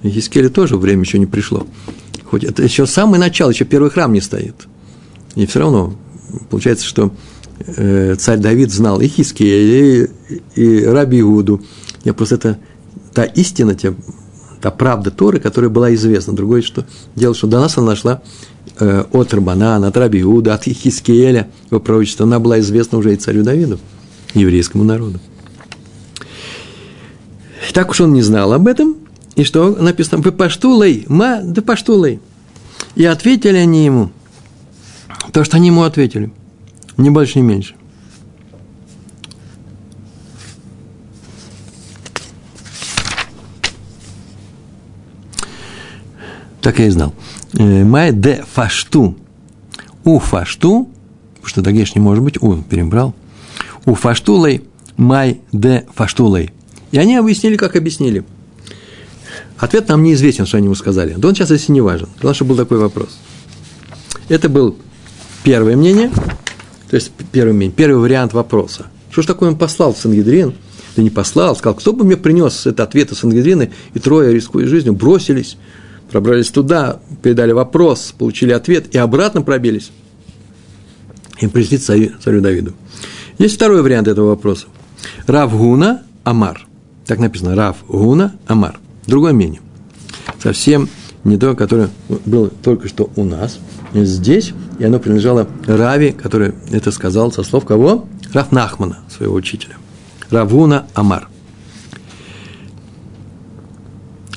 [0.03, 1.65] Хискеля тоже время еще не пришло.
[2.25, 4.67] Хоть это еще самое начало, еще первый храм не стоит.
[5.35, 5.95] И все равно
[6.49, 7.11] получается, что
[7.65, 11.61] э, царь Давид знал и Хискеля, и, и Раби Иуду.
[12.03, 12.57] Я просто это
[13.13, 13.93] та истина, та,
[14.61, 16.33] та правда Торы, которая была известна.
[16.33, 18.21] Другое что дело, что до нас она нашла
[18.81, 22.25] э, от Рабанана, от Раби Иуда, от Хискеля, его пророчества.
[22.25, 23.79] Она была известна уже и царю Давиду,
[24.33, 25.21] еврейскому народу.
[27.73, 28.95] Так уж он не знал об этом.
[29.35, 30.21] И что написано?
[30.21, 32.19] Вы паштулей, ма, да паштулей.
[32.95, 34.11] И ответили они ему.
[35.31, 36.31] То, что они ему ответили.
[36.97, 37.75] Ни больше, ни меньше.
[46.61, 47.13] Так я и знал.
[47.53, 49.15] Э, май де фашту.
[50.03, 50.89] У фашту,
[51.43, 53.13] что дагеш не может быть, у перебрал.
[53.85, 54.63] У фаштулей,
[54.97, 56.51] май де фаштулей.
[56.91, 58.23] И они объяснили, как объяснили.
[59.57, 61.15] Ответ нам неизвестен, что они ему сказали.
[61.17, 62.07] Да он сейчас если не важен.
[62.21, 63.17] Главное, что был такой вопрос.
[64.29, 64.77] Это был
[65.43, 66.11] первое мнение,
[66.89, 68.87] то есть первый, мнение, первый вариант вопроса.
[69.09, 70.53] Что ж такое он послал в Сангедрин?
[70.95, 74.67] Да не послал, сказал, кто бы мне принес это ответ из Сангедрина, и трое, рискуя
[74.67, 75.57] жизнью, бросились,
[76.11, 79.91] пробрались туда, передали вопрос, получили ответ и обратно пробились.
[81.39, 82.73] Им пришли царю, царю Давиду.
[83.37, 84.67] Есть второй вариант этого вопроса.
[85.27, 86.66] Равгуна Амар.
[87.07, 88.79] Так написано, Рав Гуна Амар.
[89.07, 89.61] Другое мнение.
[90.43, 90.89] Совсем
[91.23, 91.89] не то, которое
[92.25, 93.59] было только что у нас,
[93.93, 98.05] здесь, и оно принадлежало Рави, который это сказал со слов кого?
[98.33, 99.75] Рав Нахмана, своего учителя.
[100.29, 101.29] Равуна Амар.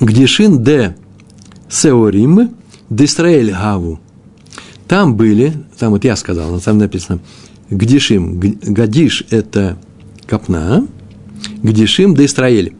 [0.00, 0.96] Гдишин де
[1.68, 2.56] Сеорим
[2.88, 4.00] Дистраэль Гаву.
[4.88, 7.20] Там были, там вот я сказал, там написано,
[7.68, 9.76] Гдишим, Гадиш– это
[10.26, 10.86] копна,
[11.62, 12.74] Гдишим да Исраэль.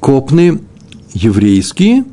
[0.00, 0.60] Копны
[1.12, 2.04] еврейские,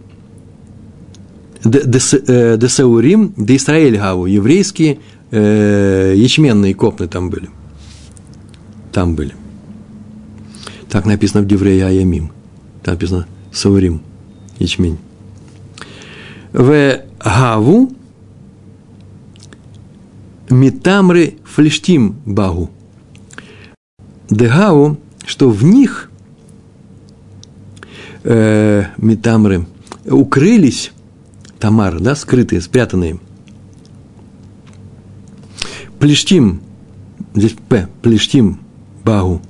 [1.63, 4.99] Десаурим, де Исраэль Гаву, еврейские
[5.31, 7.49] э, ячменные копны там были.
[8.91, 9.33] Там были.
[10.89, 12.31] Так написано в Деврея Аямим.
[12.83, 14.01] Там написано Саурим,
[14.59, 14.97] ячмень.
[16.51, 17.91] В Гаву
[20.49, 22.69] Митамры Флештим Багу.
[24.29, 26.11] Дегау, что в них
[28.23, 29.65] э, Митамры
[30.05, 30.91] укрылись
[31.57, 33.19] Тамар, да, скрытые, спрятанные.
[35.97, 36.61] Плештим,
[37.33, 38.59] здесь П, Плештим
[39.03, 39.41] Багу.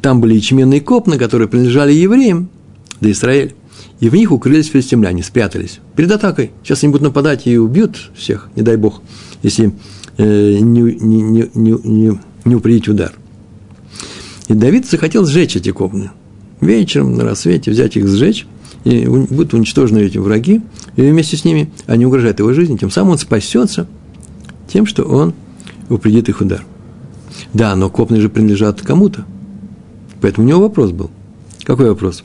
[0.00, 2.48] Там были ячменные копны, которые принадлежали евреям,
[3.02, 3.54] да Израиль.
[4.00, 5.80] И в них укрылись филистимляне, спрятались.
[5.94, 6.52] Перед атакой.
[6.62, 9.02] Сейчас они будут нападать и убьют всех, не дай бог,
[9.42, 9.74] если
[10.24, 13.12] не, не, не, не, не упредить удар.
[14.48, 16.10] И Давид захотел сжечь эти копны.
[16.60, 18.46] Вечером, на рассвете, взять их, сжечь–
[18.84, 20.62] и будут уничтожены эти враги,
[20.96, 23.86] и вместе с ними они угрожают его жизни, тем самым он спасется
[24.68, 25.34] тем, что он
[25.88, 26.64] упредит их удар.
[27.52, 29.24] Да, но копны же принадлежат кому-то.
[30.20, 31.10] Поэтому у него вопрос был.
[31.64, 32.24] Какой вопрос?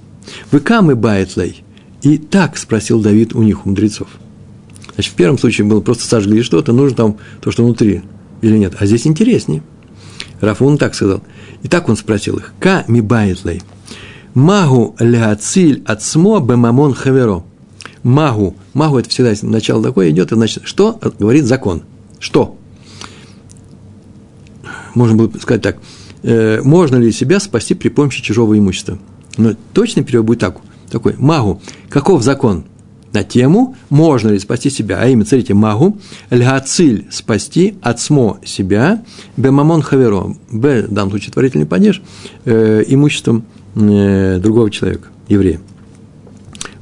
[0.51, 1.63] וקא מיבעיא ליה?
[2.01, 4.07] И так спросил Давид у них, у мудрецов.
[4.95, 8.03] Значит, в первом случае было просто сожгли что-то, нужно там то, что внутри,
[8.41, 8.75] или нет.
[8.79, 9.63] А здесь интереснее.
[10.39, 11.21] Рав Хуна так сказал.
[11.63, 12.53] И так он спросил их.
[12.59, 13.61] קא מיבעיא ליה?
[14.33, 17.43] Магу ляциль отсмо бемамон хаверо.
[18.03, 18.55] Магу.
[18.73, 21.83] Магу это всегда начало такое идет, и значит, что говорит закон?
[22.19, 22.57] Что?
[24.95, 25.77] Можно было сказать так.
[26.23, 28.97] Э, можно ли себя спасти при помощи чужого имущества?
[29.37, 30.57] Но точный перевод будет так,
[30.89, 31.15] такой.
[31.17, 31.61] Магу.
[31.89, 32.65] Каков закон?
[33.13, 35.97] На тему, можно ли спасти себя, а именно, смотрите, магу,
[36.29, 39.03] льгациль спасти, отсмо себя,
[39.37, 42.01] бемамон хаверо, б, в данном случае творительный падеж,
[42.45, 43.45] э, имуществом
[43.75, 45.59] Э, другого человека, еврея.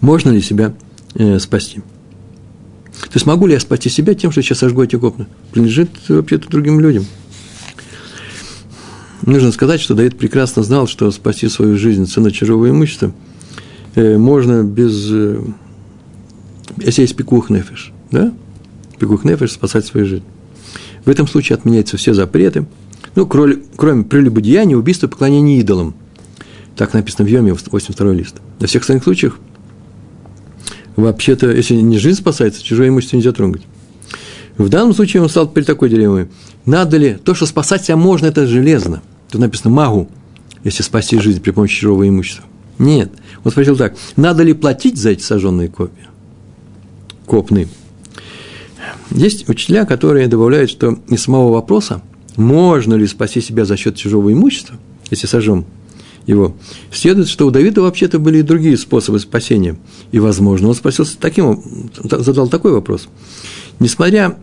[0.01, 0.73] Можно ли себя
[1.15, 1.79] э, спасти?
[1.79, 5.27] То есть могу ли я спасти себя тем, что сейчас сожгу эти копны?
[5.51, 7.05] Принадлежит вообще-то другим людям.
[9.21, 13.13] Нужно сказать, что Давид прекрасно знал, что спасти свою жизнь ценой чужого имущества
[13.95, 15.09] э, можно без...
[16.77, 18.33] Если есть пикух нефиш, да?
[18.99, 20.23] Пикух нефиш спасать свою жизнь.
[21.05, 22.65] В этом случае отменяются все запреты,
[23.15, 25.93] ну, кроме, кроме прелюбодеяния, убийства, поклонения идолам.
[26.75, 28.35] Так написано в Йоме, 82 лист.
[28.59, 29.37] На всех остальных случаях,
[30.95, 33.63] вообще-то, если не жизнь спасается, чужое имущество нельзя трогать.
[34.57, 36.29] В данном случае он стал перед такой дилеммой.
[36.65, 39.01] Надо ли, то, что спасать себя можно, это железно.
[39.29, 40.07] Тут написано «могу»,
[40.63, 42.45] если спасти жизнь при помощи чужого имущества.
[42.77, 43.11] Нет.
[43.43, 46.07] Он спросил так, надо ли платить за эти сожженные копии?
[47.31, 47.69] Копны.
[49.09, 52.01] Есть учителя, которые добавляют, что из самого вопроса,
[52.35, 54.75] можно ли спасти себя за счет чужого имущества,
[55.09, 55.65] если сожжем
[56.25, 56.57] его,
[56.91, 59.77] следует, что у Давида вообще-то были и другие способы спасения.
[60.11, 61.63] И, возможно, он спросился таким,
[62.03, 63.07] задал такой вопрос.
[63.79, 64.37] Несмотря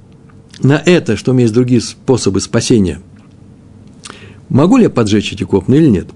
[0.62, 3.02] на это, что у меня есть другие способы спасения,
[4.48, 6.08] могу ли я поджечь эти копны или нет?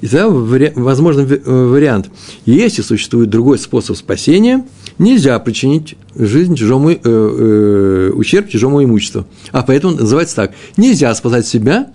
[0.00, 2.10] И тогда возможен э, вариант.
[2.46, 4.64] Если существует другой способ спасения,
[4.98, 9.26] нельзя причинить жизнь чужому, э, э, ущерб чужому имуществу.
[9.50, 10.54] А поэтому называется так.
[10.76, 11.92] Нельзя спасать себя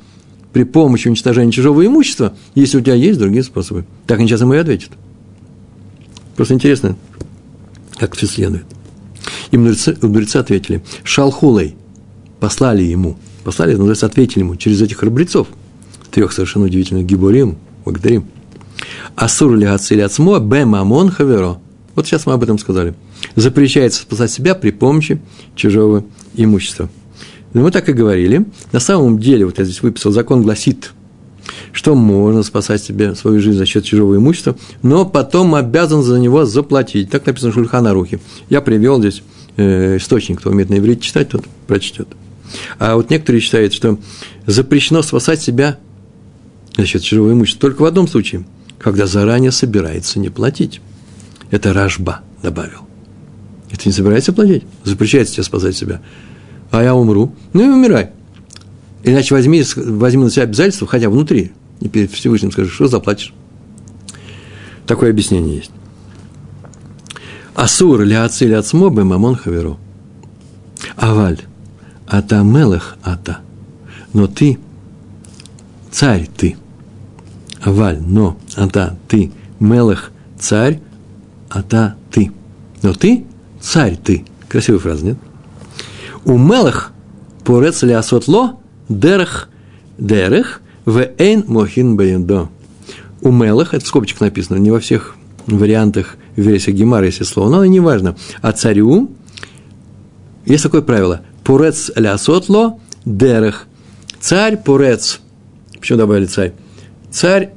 [0.52, 3.86] при помощи уничтожения чужого имущества, если у тебя есть другие способы.
[4.06, 4.92] Так они сейчас ему и ответят.
[6.36, 6.98] Просто интересно,
[7.98, 8.66] как все следует.
[9.52, 11.76] И мудрецы, мудрецы ответили, Шалхулей,
[12.40, 15.48] послали ему, послали, называется, ответили ему через этих храбрецов,
[16.12, 18.26] трех совершенно удивительных гиборим, благодарим.
[19.16, 21.60] Асур ли ацили ацмо, бе мамон хаверо.
[21.96, 22.96] Вот сейчас мы об этом сказали.
[23.36, 25.22] Запрещается спасать себя при помощи
[25.56, 26.04] чужого
[26.36, 26.90] имущества.
[27.54, 28.46] Мы так и говорили.
[28.72, 30.92] На самом деле, вот я здесь выписал, закон гласит,
[31.72, 36.46] что можно спасать себе свою жизнь за счет чужого имущества, но потом обязан за него
[36.46, 37.12] заплатить.
[37.12, 38.20] Так написано в Шульхана Рухе.
[38.50, 39.22] Я привел здесь
[39.58, 42.08] э, источник, кто умеет на иврите читать, тот прочтет.
[42.80, 44.00] А вот некоторые считают, что
[44.48, 45.78] запрещено спасать себя
[46.78, 48.46] за счет чужого имущества только в одном случае,
[48.80, 50.82] когда заранее собирается не платить.
[51.52, 52.88] Это Рашба добавил.
[53.72, 56.02] Это не собирается платить, запрещается тебе спасать себя
[56.74, 58.10] а я умру, ну и умирай.
[59.04, 63.32] Иначе возьми, возьми на себя обязательства, хотя внутри, и перед Всевышним скажи, что заплатишь.
[64.88, 65.72] Такое объяснение есть.
[67.54, 69.78] Асур ли отцы ли отсмо бы мамон хаверо.
[70.96, 71.42] Аваль,
[72.08, 73.38] ата мелех ата.
[74.14, 74.58] Но ты,
[75.92, 76.58] царь ты.
[77.64, 80.82] Аваль, но, ата ты, мелех, царь,
[81.50, 82.32] ата ты.
[82.82, 83.26] Но ты,
[83.62, 84.26] царь ты.
[84.50, 85.18] Красивая фраза, нет?
[86.26, 86.92] У мелах
[87.46, 88.60] порец лясотло
[88.90, 89.50] дерех
[89.98, 92.50] дерех в эйн мохин бейндо.
[93.22, 95.16] У мелах, это в скобочках написано, не во всех
[95.48, 98.18] вариантах версии Гемара, если слово, но не важно.
[98.42, 99.10] А царю
[100.46, 101.22] есть такое правило.
[101.46, 103.68] Пурец ля сотло дерех.
[104.20, 105.22] Царь пурец.
[105.80, 106.54] Почему добавили царь?
[107.14, 107.52] Царь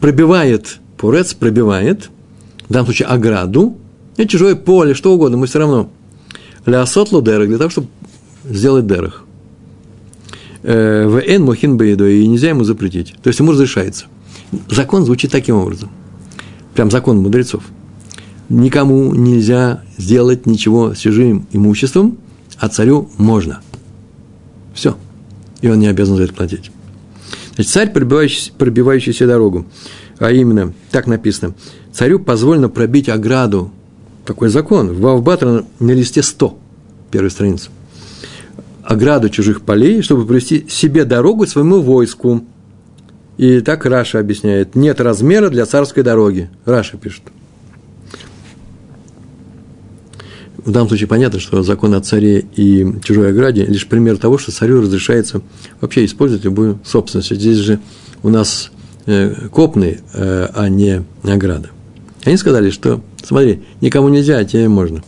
[0.00, 2.10] пробивает, пурец пробивает,
[2.68, 3.78] в данном случае ограду,
[4.18, 5.88] и чужое поле, что угодно, мы все равно.
[6.66, 7.88] Ля сотло дерех, для того, чтобы
[8.44, 9.24] сделать дерех.
[10.62, 13.14] Э, в эн мухин бейдо, и нельзя ему запретить.
[13.22, 14.04] То есть ему разрешается.
[14.68, 15.88] Закон звучит таким образом.
[16.74, 17.64] Прям закон мудрецов.
[18.50, 22.18] Никому нельзя сделать ничего с чужим имуществом,
[22.58, 23.62] а царю можно.
[24.74, 24.98] Все.
[25.62, 26.70] И он не обязан за это платить.
[27.54, 29.66] Значит, царь, пробивающий, пробивающий дорогу,
[30.18, 31.54] а именно, так написано,
[31.92, 33.70] царю позволено пробить ограду.
[34.24, 34.92] Такой закон.
[34.92, 36.58] В Бава Батра на листе 100,
[37.10, 37.70] первая страница.
[38.84, 42.44] Ограду чужих полей, чтобы провести себе дорогу своему войску.
[43.36, 44.74] И так Раши объясняет.
[44.74, 46.50] Нет размера для царской дороги.
[46.64, 47.22] Раши пишет.
[50.64, 54.52] В данном случае понятно, что закон о царе и чужой ограде лишь пример того, что
[54.52, 55.42] царю разрешается
[55.80, 57.34] вообще использовать любую собственность.
[57.34, 57.80] Здесь же
[58.22, 58.70] у нас
[59.06, 61.70] э, копный, э, а не ограда.
[62.24, 65.02] Они сказали, что, смотри, никому нельзя, а тебе можно.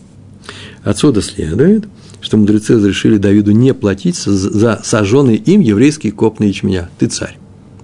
[0.82, 1.84] Отсюда следует,
[2.20, 6.90] что мудрецы разрешили Давиду не платить за сожженный им еврейский копный ячменя.
[6.98, 7.38] Ты царь.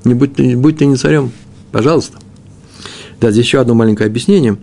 [0.04, 1.30] Не будь, будь ты не царем,
[1.70, 2.18] пожалуйста.
[3.20, 4.56] Да, здесь еще одно маленькое объяснение.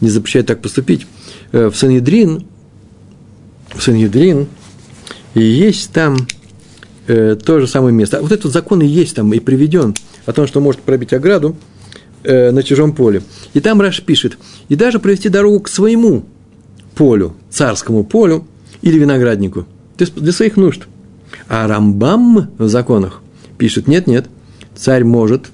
[0.00, 1.06] Не запрещает так поступить.
[1.52, 2.44] Э, в Санедрин
[3.78, 4.46] Сангедрин,
[5.34, 6.16] и есть там
[7.06, 8.18] э, то же самое место.
[8.18, 9.94] А вот этот закон и есть там, и приведен
[10.26, 11.56] о том, что может пробить ограду
[12.22, 13.22] э, на чужом поле.
[13.52, 16.24] И там Раш пишет, и даже провести дорогу к своему
[16.94, 18.46] полю, царскому полю
[18.82, 19.62] или винограднику,
[19.96, 20.86] то есть для своих нужд.
[21.48, 23.20] А Рамбам в законах
[23.58, 24.26] пишет, нет-нет,
[24.76, 25.50] царь может,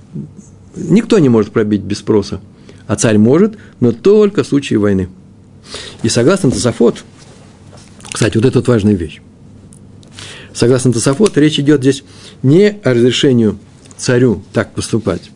[0.76, 2.40] никто не может пробить без спроса,
[2.86, 5.08] а царь может, но только в случае войны.
[6.02, 7.04] И согласно Тософот,
[8.12, 9.20] кстати, вот это вот важная вещь.
[10.52, 12.02] Согласно Тософот, речь идет здесь
[12.42, 13.58] не о разрешению
[13.96, 15.30] царю так поступать.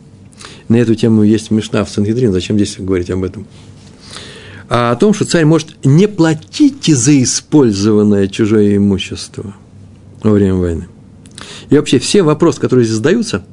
[0.67, 3.47] На эту тему есть Мишна в Сангидрин, зачем здесь говорить об этом?
[4.67, 9.55] А о том, что царь может не платить за использованное чужое имущество
[10.23, 10.87] во время войны.
[11.69, 13.45] И вообще все вопросы, которые здесь задаются,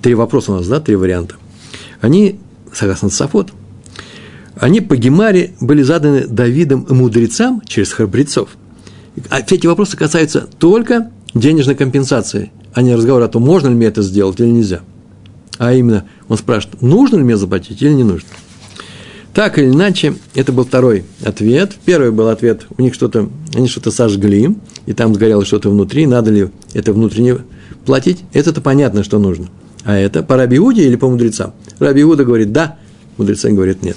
[0.00, 1.34] три вопроса у нас, да, три варианта,
[2.00, 2.38] они,
[2.72, 3.52] согласно Тософот,
[4.56, 8.50] они по Гемаре были заданы Давидом мудрецам через храбрецов.
[9.28, 13.74] А все эти вопросы касаются только денежной компенсации, а не разговора о том, можно ли
[13.74, 14.80] мне это сделать или нельзя.
[15.58, 18.28] А именно, он спрашивает, нужно ли мне заплатить или не нужно.
[19.34, 21.72] Так или иначе, это был второй ответ.
[21.84, 24.56] Первый был ответ, у них что-то, они что-то сожгли,
[24.86, 27.38] и там сгорело что-то внутри, надо ли это внутренне
[27.84, 28.24] платить.
[28.32, 29.48] Это-то понятно, что нужно.
[29.84, 31.52] А это по Раби Иуде или по мудрецам?
[31.78, 32.78] Раби Иуда говорит «да»,
[33.16, 33.96] мудрецы говорят «нет».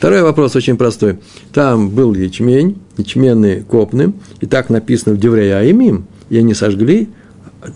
[0.00, 1.18] Второй вопрос очень простой.
[1.52, 7.10] Там был ячмень, ячменные копны, и так написано в Деврея Аимим, и они сожгли,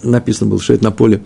[0.03, 1.21] написано было, что это на поле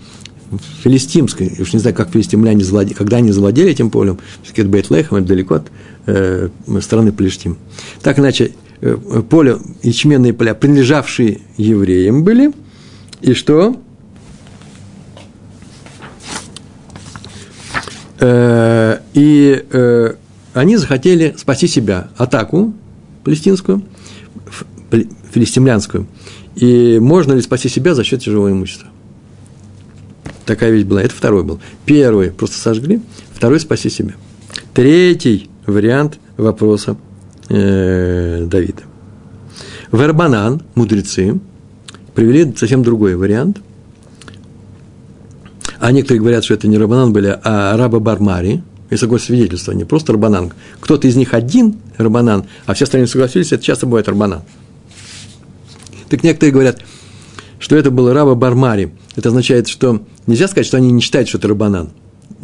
[0.83, 4.71] филистимской, я уж не знаю, как филистимляне, завладели, когда они завладели этим полем, все-таки это
[4.71, 5.69] Бейтлехом, это далеко от
[6.07, 6.49] э,
[6.81, 7.59] страны Плештим.
[8.03, 8.97] Так иначе, э,
[9.31, 12.51] поле, ячменные поля, принадлежавшие евреям были,
[13.21, 13.77] и что?
[18.19, 20.15] Э, и э,
[20.59, 22.75] они захотели спасти себя, атаку
[23.23, 23.83] палестинскую,
[25.31, 26.07] филистимлянскую.
[26.57, 28.89] И можно ли спасти себя за счет чужого имущества?
[30.47, 31.03] Такая вещь была.
[31.03, 31.61] Это второй был.
[31.87, 33.01] Первый просто сожгли,
[33.33, 34.15] второй спаси себя.
[34.75, 36.97] Третий вариант вопроса
[37.49, 38.83] э, Давида.
[39.93, 41.39] Вербанан, мудрецы,
[42.15, 43.59] привели совсем другой вариант.
[45.79, 49.85] А некоторые говорят, что это не Рабанан были, а Раба Бармари– есть такое свидетельство, не
[49.85, 50.53] просто Рабанан.
[50.81, 54.43] Кто-то из них один Рабанан, а все остальные согласились, это часто бывает Рабанан.
[56.09, 56.81] Так некоторые говорят,
[57.59, 58.93] что это был раба Бармари.
[59.17, 61.91] Это означает, что нельзя сказать, что они не считают, что это Рабанан.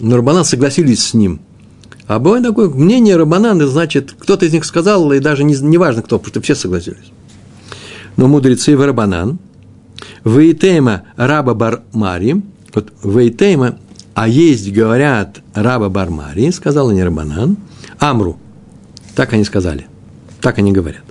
[0.01, 1.41] Но Рабанан согласились с ним.
[2.07, 6.03] А бывает такое мнение Рабанан, значит, кто-то из них сказал, и даже не, не важно
[6.03, 7.13] кто, потому что все согласились.
[8.17, 9.39] Но мудрецы в Рабанан,
[10.25, 12.43] Вейтейма раба Бармари,
[12.75, 13.79] вот Вейтейма
[14.15, 17.03] а есть, говорят, раба Бармари, сказал не
[17.99, 18.39] Амру.
[19.17, 19.87] Так они сказали.
[20.41, 21.03] Так они говорят.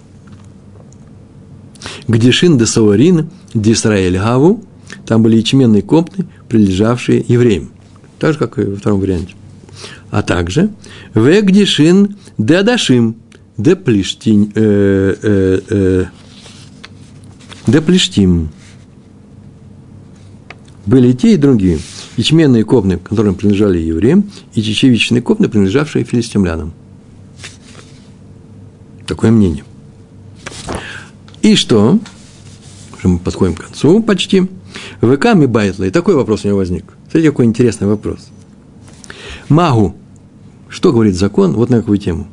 [2.07, 4.63] Гдешин де Саурин, де Исраэль Гаву,
[5.05, 7.71] там были ячменные копны, прилежавшие евреям.
[8.19, 9.33] Так же, как и во втором варианте.
[10.09, 10.69] А также
[11.13, 13.15] Вегдешин де Адашим,
[13.57, 16.05] де Плештин, э, э, э,
[17.67, 18.49] де Плештим.
[20.85, 21.79] Были и те, и другие–
[22.17, 26.73] ячменные копны, которым принадлежали евреям, и чечевичные копны, принадлежавшие филистимлянам.
[29.07, 29.63] Такое мнение.
[31.41, 31.99] И что?
[32.97, 34.49] Уже мы подходим к концу почти.
[35.01, 35.83] ВК Мибайтла.
[35.85, 36.85] И такой вопрос у него возник.
[37.03, 38.29] Смотрите, какой интересный вопрос.
[39.49, 39.95] Магу.
[40.69, 41.53] Что говорит закон?
[41.53, 42.27] Вот на какую тему.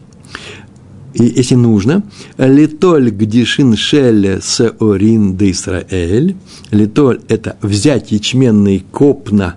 [1.13, 2.05] И если нужно,
[2.39, 6.37] литоль гдишин шеле сеорин де Исраэль.
[6.71, 9.57] Литоль– это взять ячменный копна.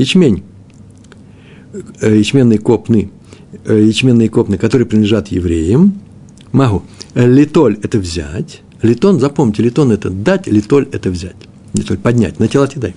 [0.00, 0.42] Ячмень.
[2.00, 3.10] Э, ячменные копны.
[3.66, 6.00] Э, ячменные копны, которые принадлежат евреям.
[6.52, 6.82] Могу.
[7.14, 8.62] Литоль– это взять.
[8.80, 11.36] Литон, запомните, литон– это дать, литоль– это взять.
[11.74, 12.94] Литоль– поднять, на тело дай.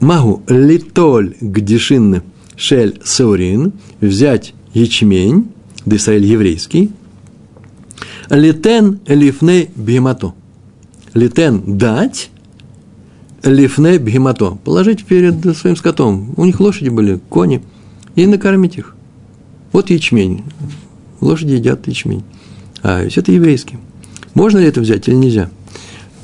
[0.00, 2.22] Могу литоль гдишин
[2.56, 3.72] шель сеорин.
[4.00, 5.46] Взять ячмень
[5.86, 6.90] да еврейский,
[8.30, 10.34] литен лифне бхемато.
[11.14, 12.31] Литен– дать,
[13.42, 16.34] лифне бхемато– положить перед своим скотом.
[16.36, 17.62] У них лошади были, кони,
[18.14, 18.94] и накормить их.
[19.72, 20.44] Вот ячмень.
[21.20, 22.24] Лошади едят ячмень.
[22.82, 23.78] А ведь это еврейский.
[24.34, 25.50] Можно ли это взять или нельзя?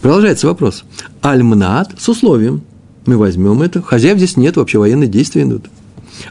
[0.03, 0.85] Продолжается вопрос.
[1.23, 2.63] Альмнат с условием.
[3.07, 3.81] Мы возьмем это.
[3.83, 5.67] Хозяев здесь нет, вообще военные действия идут.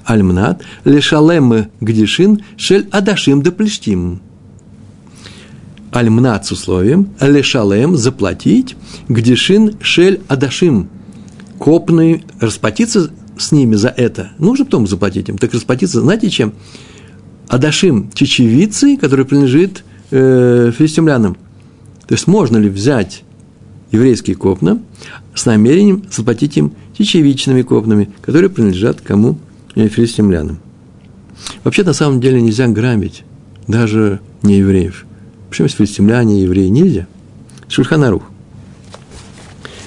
[0.05, 4.21] Альмнат, лешалем гдишин, шель адашим да плештим.
[5.97, 8.75] Альмнат с условием, лешалем заплатить,
[9.09, 10.89] гдишин, шель адашим.
[11.57, 14.29] Копные, расплатиться с ними за это.
[14.37, 15.39] Нужно потом заплатить им.
[15.39, 16.53] Так расплатиться, знаете чем?
[17.47, 21.33] Адашим– чечевицей, которая принадлежит э, филистимлянам.
[22.07, 23.23] То есть можно ли взять
[23.91, 24.79] еврейские копна
[25.33, 29.39] с намерением заплатить им чечевичными копнами, которые принадлежат кому?
[29.73, 30.59] филистимлянам.
[31.63, 33.23] Вообще, на самом деле, нельзя грабить
[33.67, 35.06] даже не евреев.
[35.57, 37.07] Почему филистимляне, евреи нельзя?
[37.67, 38.21] Шульханарух.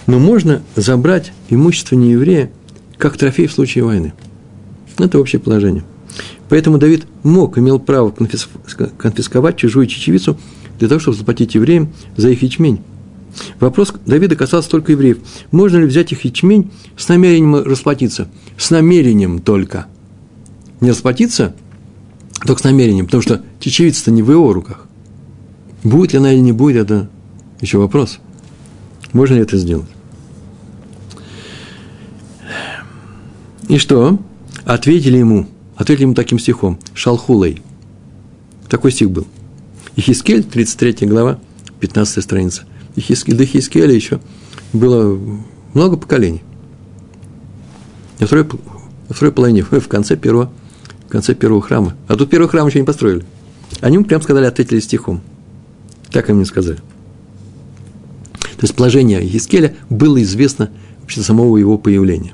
[0.09, 2.51] Но можно забрать имущество нееврея
[2.99, 4.13] как трофей в случае войны.
[4.99, 5.85] Это общее положение.
[6.49, 10.37] Поэтому Давид мог, имел право конфисковать чужую чечевицу
[10.81, 12.81] для того, чтобы заплатить евреям за их ячмень.
[13.61, 15.19] Вопрос Давида касался только евреев.
[15.53, 18.29] Можно ли взять их ячмень с намерением расплатиться?
[18.59, 19.87] С намерением только.
[20.81, 21.55] Не расплатиться,
[22.45, 24.89] только с намерением, потому что чечевица-то не в его руках.
[25.83, 27.09] Будет ли она или не будет, это
[27.61, 28.19] еще вопрос.
[29.13, 29.89] Можно ли это сделать?
[33.69, 34.19] И что?
[34.65, 37.63] Ответили ему, ответили ему таким стихом, Шалхулей.
[38.69, 39.27] Такой стих был.
[39.97, 41.39] Ихискель, 33 глава,
[41.81, 42.65] 15 страница.
[42.99, 44.21] Хиски, до Хискеля еще
[44.73, 45.19] было
[45.75, 46.43] много поколений.
[48.19, 50.51] Во второй, во второй половине, в конце первого,
[51.07, 51.95] в конце первого храма.
[52.09, 53.25] А тут первый храм еще не построили.
[53.81, 55.23] Они ему прям сказали, ответили стихом.
[56.11, 56.79] Так им не сказали.
[58.41, 62.33] То есть положение Хискеля было известно вообще самого его появления.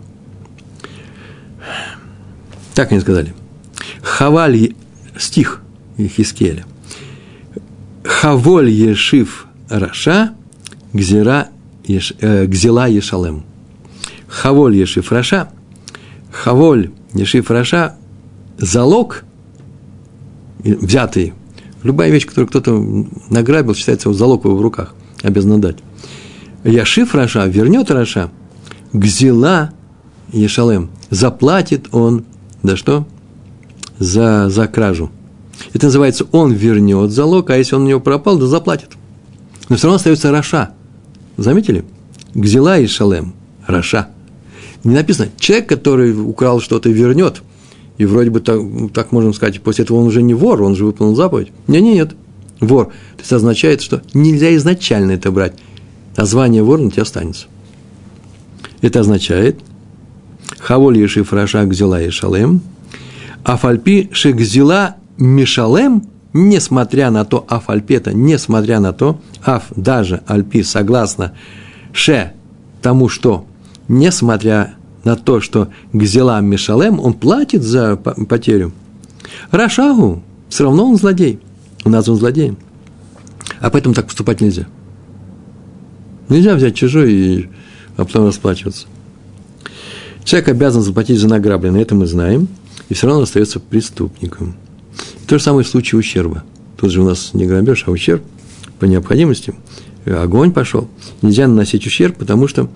[2.75, 3.35] Так они сказали.
[4.03, 4.75] Хаваль,
[5.19, 5.63] стих
[5.99, 6.65] Хискеля.
[8.05, 10.35] Хаволь ешив Раша–
[10.97, 11.49] Гзира,
[11.85, 13.45] еш, э, Гзила Ешалем.
[14.29, 15.51] Хаволь Ешиф Раша,
[16.33, 17.97] Хаволь Ешиф Раша,
[18.59, 19.25] залог,
[20.59, 21.35] взятый,
[21.87, 25.79] любая вещь, которую кто-то награбил, считается вот залог его в руках, обязан дать.
[26.65, 28.31] ישיב רשע, вернет רשע,
[28.93, 29.71] גזילה
[30.33, 32.25] ישלם, заплатит он,
[32.63, 33.07] да что?
[33.99, 35.11] За, за кражу.
[35.73, 38.91] Это называется, он вернет залог, а если он у него пропал, то заплатит.
[39.69, 40.71] Но все равно остается רשע.
[41.37, 41.85] Заметили?
[42.35, 43.35] גזילה ישלם.
[43.67, 44.09] רשע.
[44.85, 47.43] Не написано, человек, который украл что-то, вернет.
[47.99, 48.61] И вроде бы так,
[48.93, 51.53] так можем сказать, после этого он уже не вор, он же выполнил заповедь.
[51.67, 52.15] Нет, нет, нет.
[52.61, 52.87] Вор.
[52.87, 55.55] То есть означает, что нельзя изначально это брать.
[56.17, 57.47] А звание вор на тебя останется.
[58.81, 59.59] Это означает,
[60.59, 62.61] Хаволь Ешиф Раша Гзила и Шалем,
[63.45, 71.33] Афальпи Шегзила Мишалем, несмотря на то, Афальпета, несмотря на то, Аф, даже Альпи, согласно
[71.93, 72.33] Ше,
[72.83, 73.47] тому, что,
[73.89, 74.75] несмотря
[75.07, 78.73] на то, что Гзела Мишалем, он платит за потерю.
[79.51, 81.41] Рашагу, все равно он злодей.
[81.85, 82.55] У нас он злодей.
[83.61, 84.67] А поэтому так поступать нельзя.
[86.29, 87.49] Нельзя взять чужой и
[87.97, 88.87] а потом расплачиваться.
[90.25, 92.49] Человек обязан заплатить за награбленное, это мы знаем,
[92.89, 94.57] и все равно остается преступником.
[95.27, 96.45] То же самое в случае ущерба.
[96.77, 98.23] Тут же у нас не грабеж, а ущерб–
[98.79, 99.55] по необходимости,
[100.05, 100.89] огонь пошел.
[101.23, 102.69] Нельзя наносить ущерб, потому что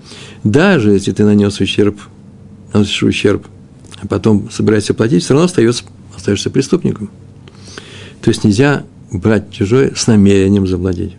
[0.43, 1.99] даже если ты нанес ущерб,
[2.73, 3.47] наносишь ущерб,
[4.01, 5.83] а потом собираешься платить, все равно остаешься,
[6.15, 7.09] остаешься преступником.
[8.21, 11.15] То есть нельзя брать чужое с намерением завладеть.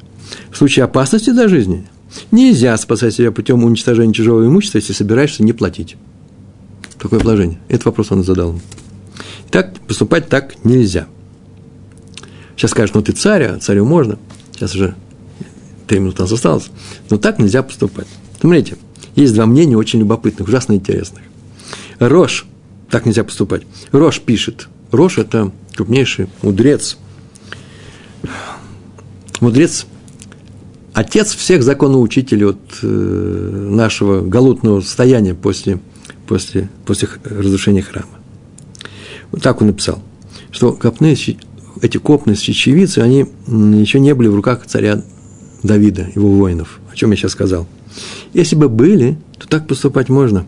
[0.50, 1.86] В случае опасности для жизни
[2.30, 5.96] нельзя спасать себя путем уничтожения чужого имущества, если собираешься не платить.
[6.98, 7.58] Такое положение.
[7.68, 8.60] Этот вопрос он задал.
[9.50, 11.06] Так поступать так нельзя.
[12.56, 14.18] Сейчас скажешь, ну ты царь, а царю можно.
[14.54, 14.94] Сейчас уже
[15.86, 16.70] три минуты у нас осталось.
[17.10, 18.06] Но так нельзя поступать.
[18.40, 18.76] Смотрите,
[19.16, 21.22] есть два мнения очень любопытных, ужасно интересных.
[22.08, 22.46] Рош,
[22.90, 23.62] так нельзя поступать.
[23.92, 24.68] Рош пишет.
[24.90, 26.98] Рош– это крупнейший мудрец.
[29.40, 29.86] Мудрец–
[30.92, 35.80] отец всех законоучителей от э, нашего галутного состояния после,
[36.26, 38.18] после, после разрушения храма.
[39.30, 40.02] Вот так он написал,
[40.50, 41.16] что копные,
[41.80, 45.02] эти копные чечевицы, они еще не были в руках царя
[45.62, 47.66] Давида, его воинов, о чем я сейчас сказал.
[48.34, 50.46] Если бы были, то так поступать можно,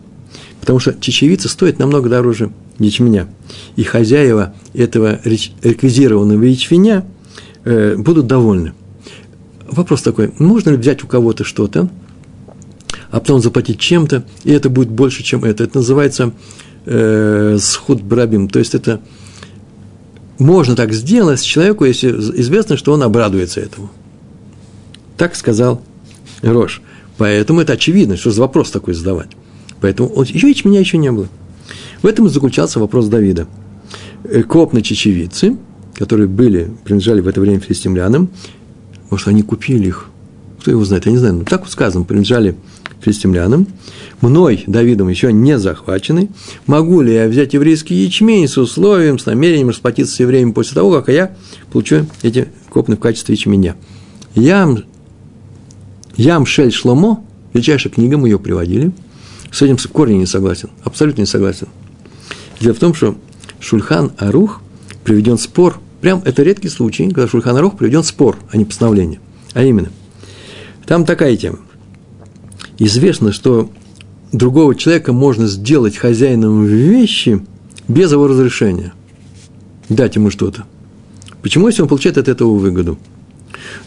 [0.65, 2.49] потому что чечевица стоит намного дороже
[2.79, 3.27] ячменя.
[3.75, 7.05] И хозяева этого реквизированного ячменя
[7.65, 8.73] э, будут довольны.
[9.69, 11.87] Вопрос такой, можно ли взять у кого-то что-то,
[13.11, 15.65] а потом заплатить чем-то, и это будет больше, чем это.
[15.65, 16.33] Это называется
[16.87, 19.01] э, схуд брабим, то есть это
[20.39, 23.91] можно так сделать человеку, если известно, что он обрадуется этому.
[25.15, 25.83] Так сказал
[26.41, 26.81] Рош.
[27.19, 29.29] Поэтому это очевидно, что за вопрос такой задавать.
[29.85, 31.27] Поэтому еще меня еще не было.
[32.01, 33.45] В этом и заключался вопрос Давида.
[34.23, 35.57] Э, копны чечевицы,
[35.93, 38.29] которые были, принадлежали в это время филистимлянам,
[39.11, 40.07] может, они купили их,
[40.59, 42.55] кто его знает, я не знаю, но так вот сказано, принадлежали
[42.99, 43.67] филистимлянам,
[44.21, 46.29] мной, Давидом, еще не захвачены,
[46.65, 50.93] могу ли я взять еврейский ячмень с условием, с намерением расплатиться с евреями после того,
[50.93, 51.35] как я
[51.71, 53.75] получу эти копны в качестве ячменя.
[54.33, 54.79] Ям,
[56.17, 57.23] Ям Шель Шломо,
[57.53, 58.91] величайшая книга, мы ее приводили,
[59.51, 61.67] с этим в корне не согласен, абсолютно не согласен.
[62.59, 63.15] Дело в том, что
[63.59, 64.61] Шульхан Арух
[65.03, 69.19] приведен спор, прям это редкий случай, когда Шульхан Арух приведен спор, а не постановление.
[69.53, 69.89] А именно,
[70.85, 71.59] там такая тема.
[72.77, 73.69] Известно, что
[74.31, 77.41] другого человека можно сделать хозяином вещи
[77.87, 78.93] без его разрешения.
[79.89, 80.65] Дать ему что-то.
[81.41, 82.97] Почему, если он получает от этого выгоду?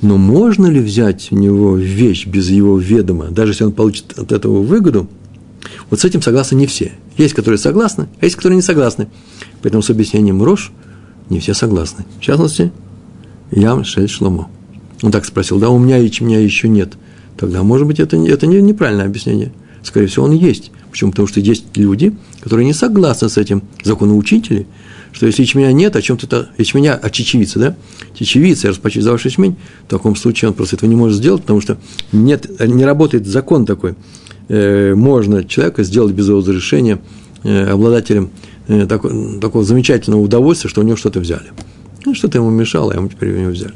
[0.01, 4.33] Но можно ли взять у него вещь без его ведома, даже если он получит от
[4.33, 5.09] этого выгоду?
[5.91, 6.93] Вот с этим согласны не все.
[7.17, 9.09] Есть, которые согласны, а есть, которые не согласны.
[9.63, 10.73] Поэтому с объяснением Рош
[11.31, 12.05] не все согласны.
[12.19, 12.73] В частности,
[13.51, 14.49] Ям Шель Шломо.
[15.03, 16.95] Он так спросил, да, у меня ячменя еще нет.
[17.37, 19.53] Тогда, может быть, это, это не, неправильное объяснение.
[19.83, 20.73] Скорее всего, он есть.
[20.91, 21.13] Почему?
[21.13, 24.67] Потому что есть люди, которые не согласны с этим, законоучители,
[25.13, 27.77] что если ячменя нет, о чем-то это, ячменя, а чечевица, да,
[28.15, 29.57] чечевица, я распачу за ваш ячмень,
[29.87, 31.79] в таком случае он просто этого не может сделать, потому что
[32.13, 33.95] нет, не работает закон такой.
[34.49, 36.99] Э, можно человека сделать без его разрешения
[37.45, 38.31] э, обладателем
[38.67, 41.53] э, такого, такого замечательного удовольствия, что у него что-то взяли.
[42.05, 43.75] Ну, что-то ему мешало, а ему теперь у него взяли.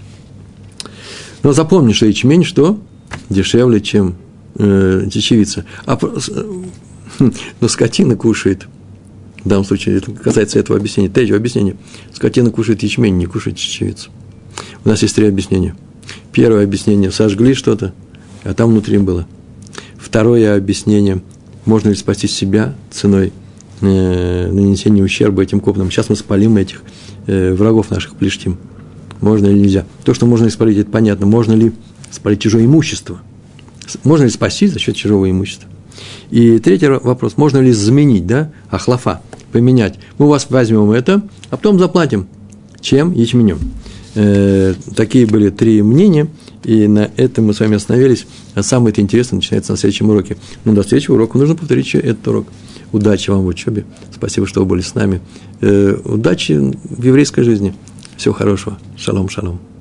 [1.42, 2.78] Но запомни, что ячмень что?
[3.28, 4.14] Дешевле, чем
[4.54, 5.64] э, чечевица.
[5.84, 5.98] А,
[7.60, 8.66] но скотина кушает.
[9.44, 11.08] В данном случае это касается этого объяснения.
[11.10, 11.76] Третьего объяснения.
[12.12, 14.10] Скотина кушает ячмень, не кушает чечевицу.
[14.84, 15.74] У нас есть три объяснения.
[16.32, 17.92] Первое объяснение– сожгли что-то,
[18.44, 19.26] а там внутри было.
[20.12, 21.22] Второе объяснение–
[21.64, 23.32] можно ли спасти себя ценой
[23.80, 25.90] э, нанесения ущерба этим копным.
[25.90, 26.82] Сейчас мы спалим этих
[27.26, 28.58] э, врагов наших плештим.
[29.22, 29.86] Можно или нельзя?
[30.04, 31.24] То, что можно испалить, это понятно.
[31.24, 31.72] Можно ли
[32.10, 33.20] спалить чужое имущество–
[34.04, 35.68] можно ли спасти за счет чужого имущества?
[36.30, 39.20] И третий вопрос, можно ли заменить, да, ахлафа,
[39.52, 39.98] поменять.
[40.18, 42.26] Мы у вас возьмем это, а потом заплатим.
[42.80, 43.12] Чем?
[43.12, 43.58] Ячменем.
[44.14, 46.28] Э, такие были три мнения,
[46.64, 48.26] и на этом мы с вами остановились.
[48.54, 50.36] А самое это интересное начинается на следующем уроке.
[50.64, 52.46] Но до следующего урока нужно повторить этот урок.
[52.92, 53.84] Удачи вам в учебе.
[54.14, 55.20] Спасибо, что вы были с нами.
[55.60, 57.74] Э, удачи в еврейской жизни.
[58.16, 58.78] Всего хорошего.
[58.96, 59.71] Шалом, шалом.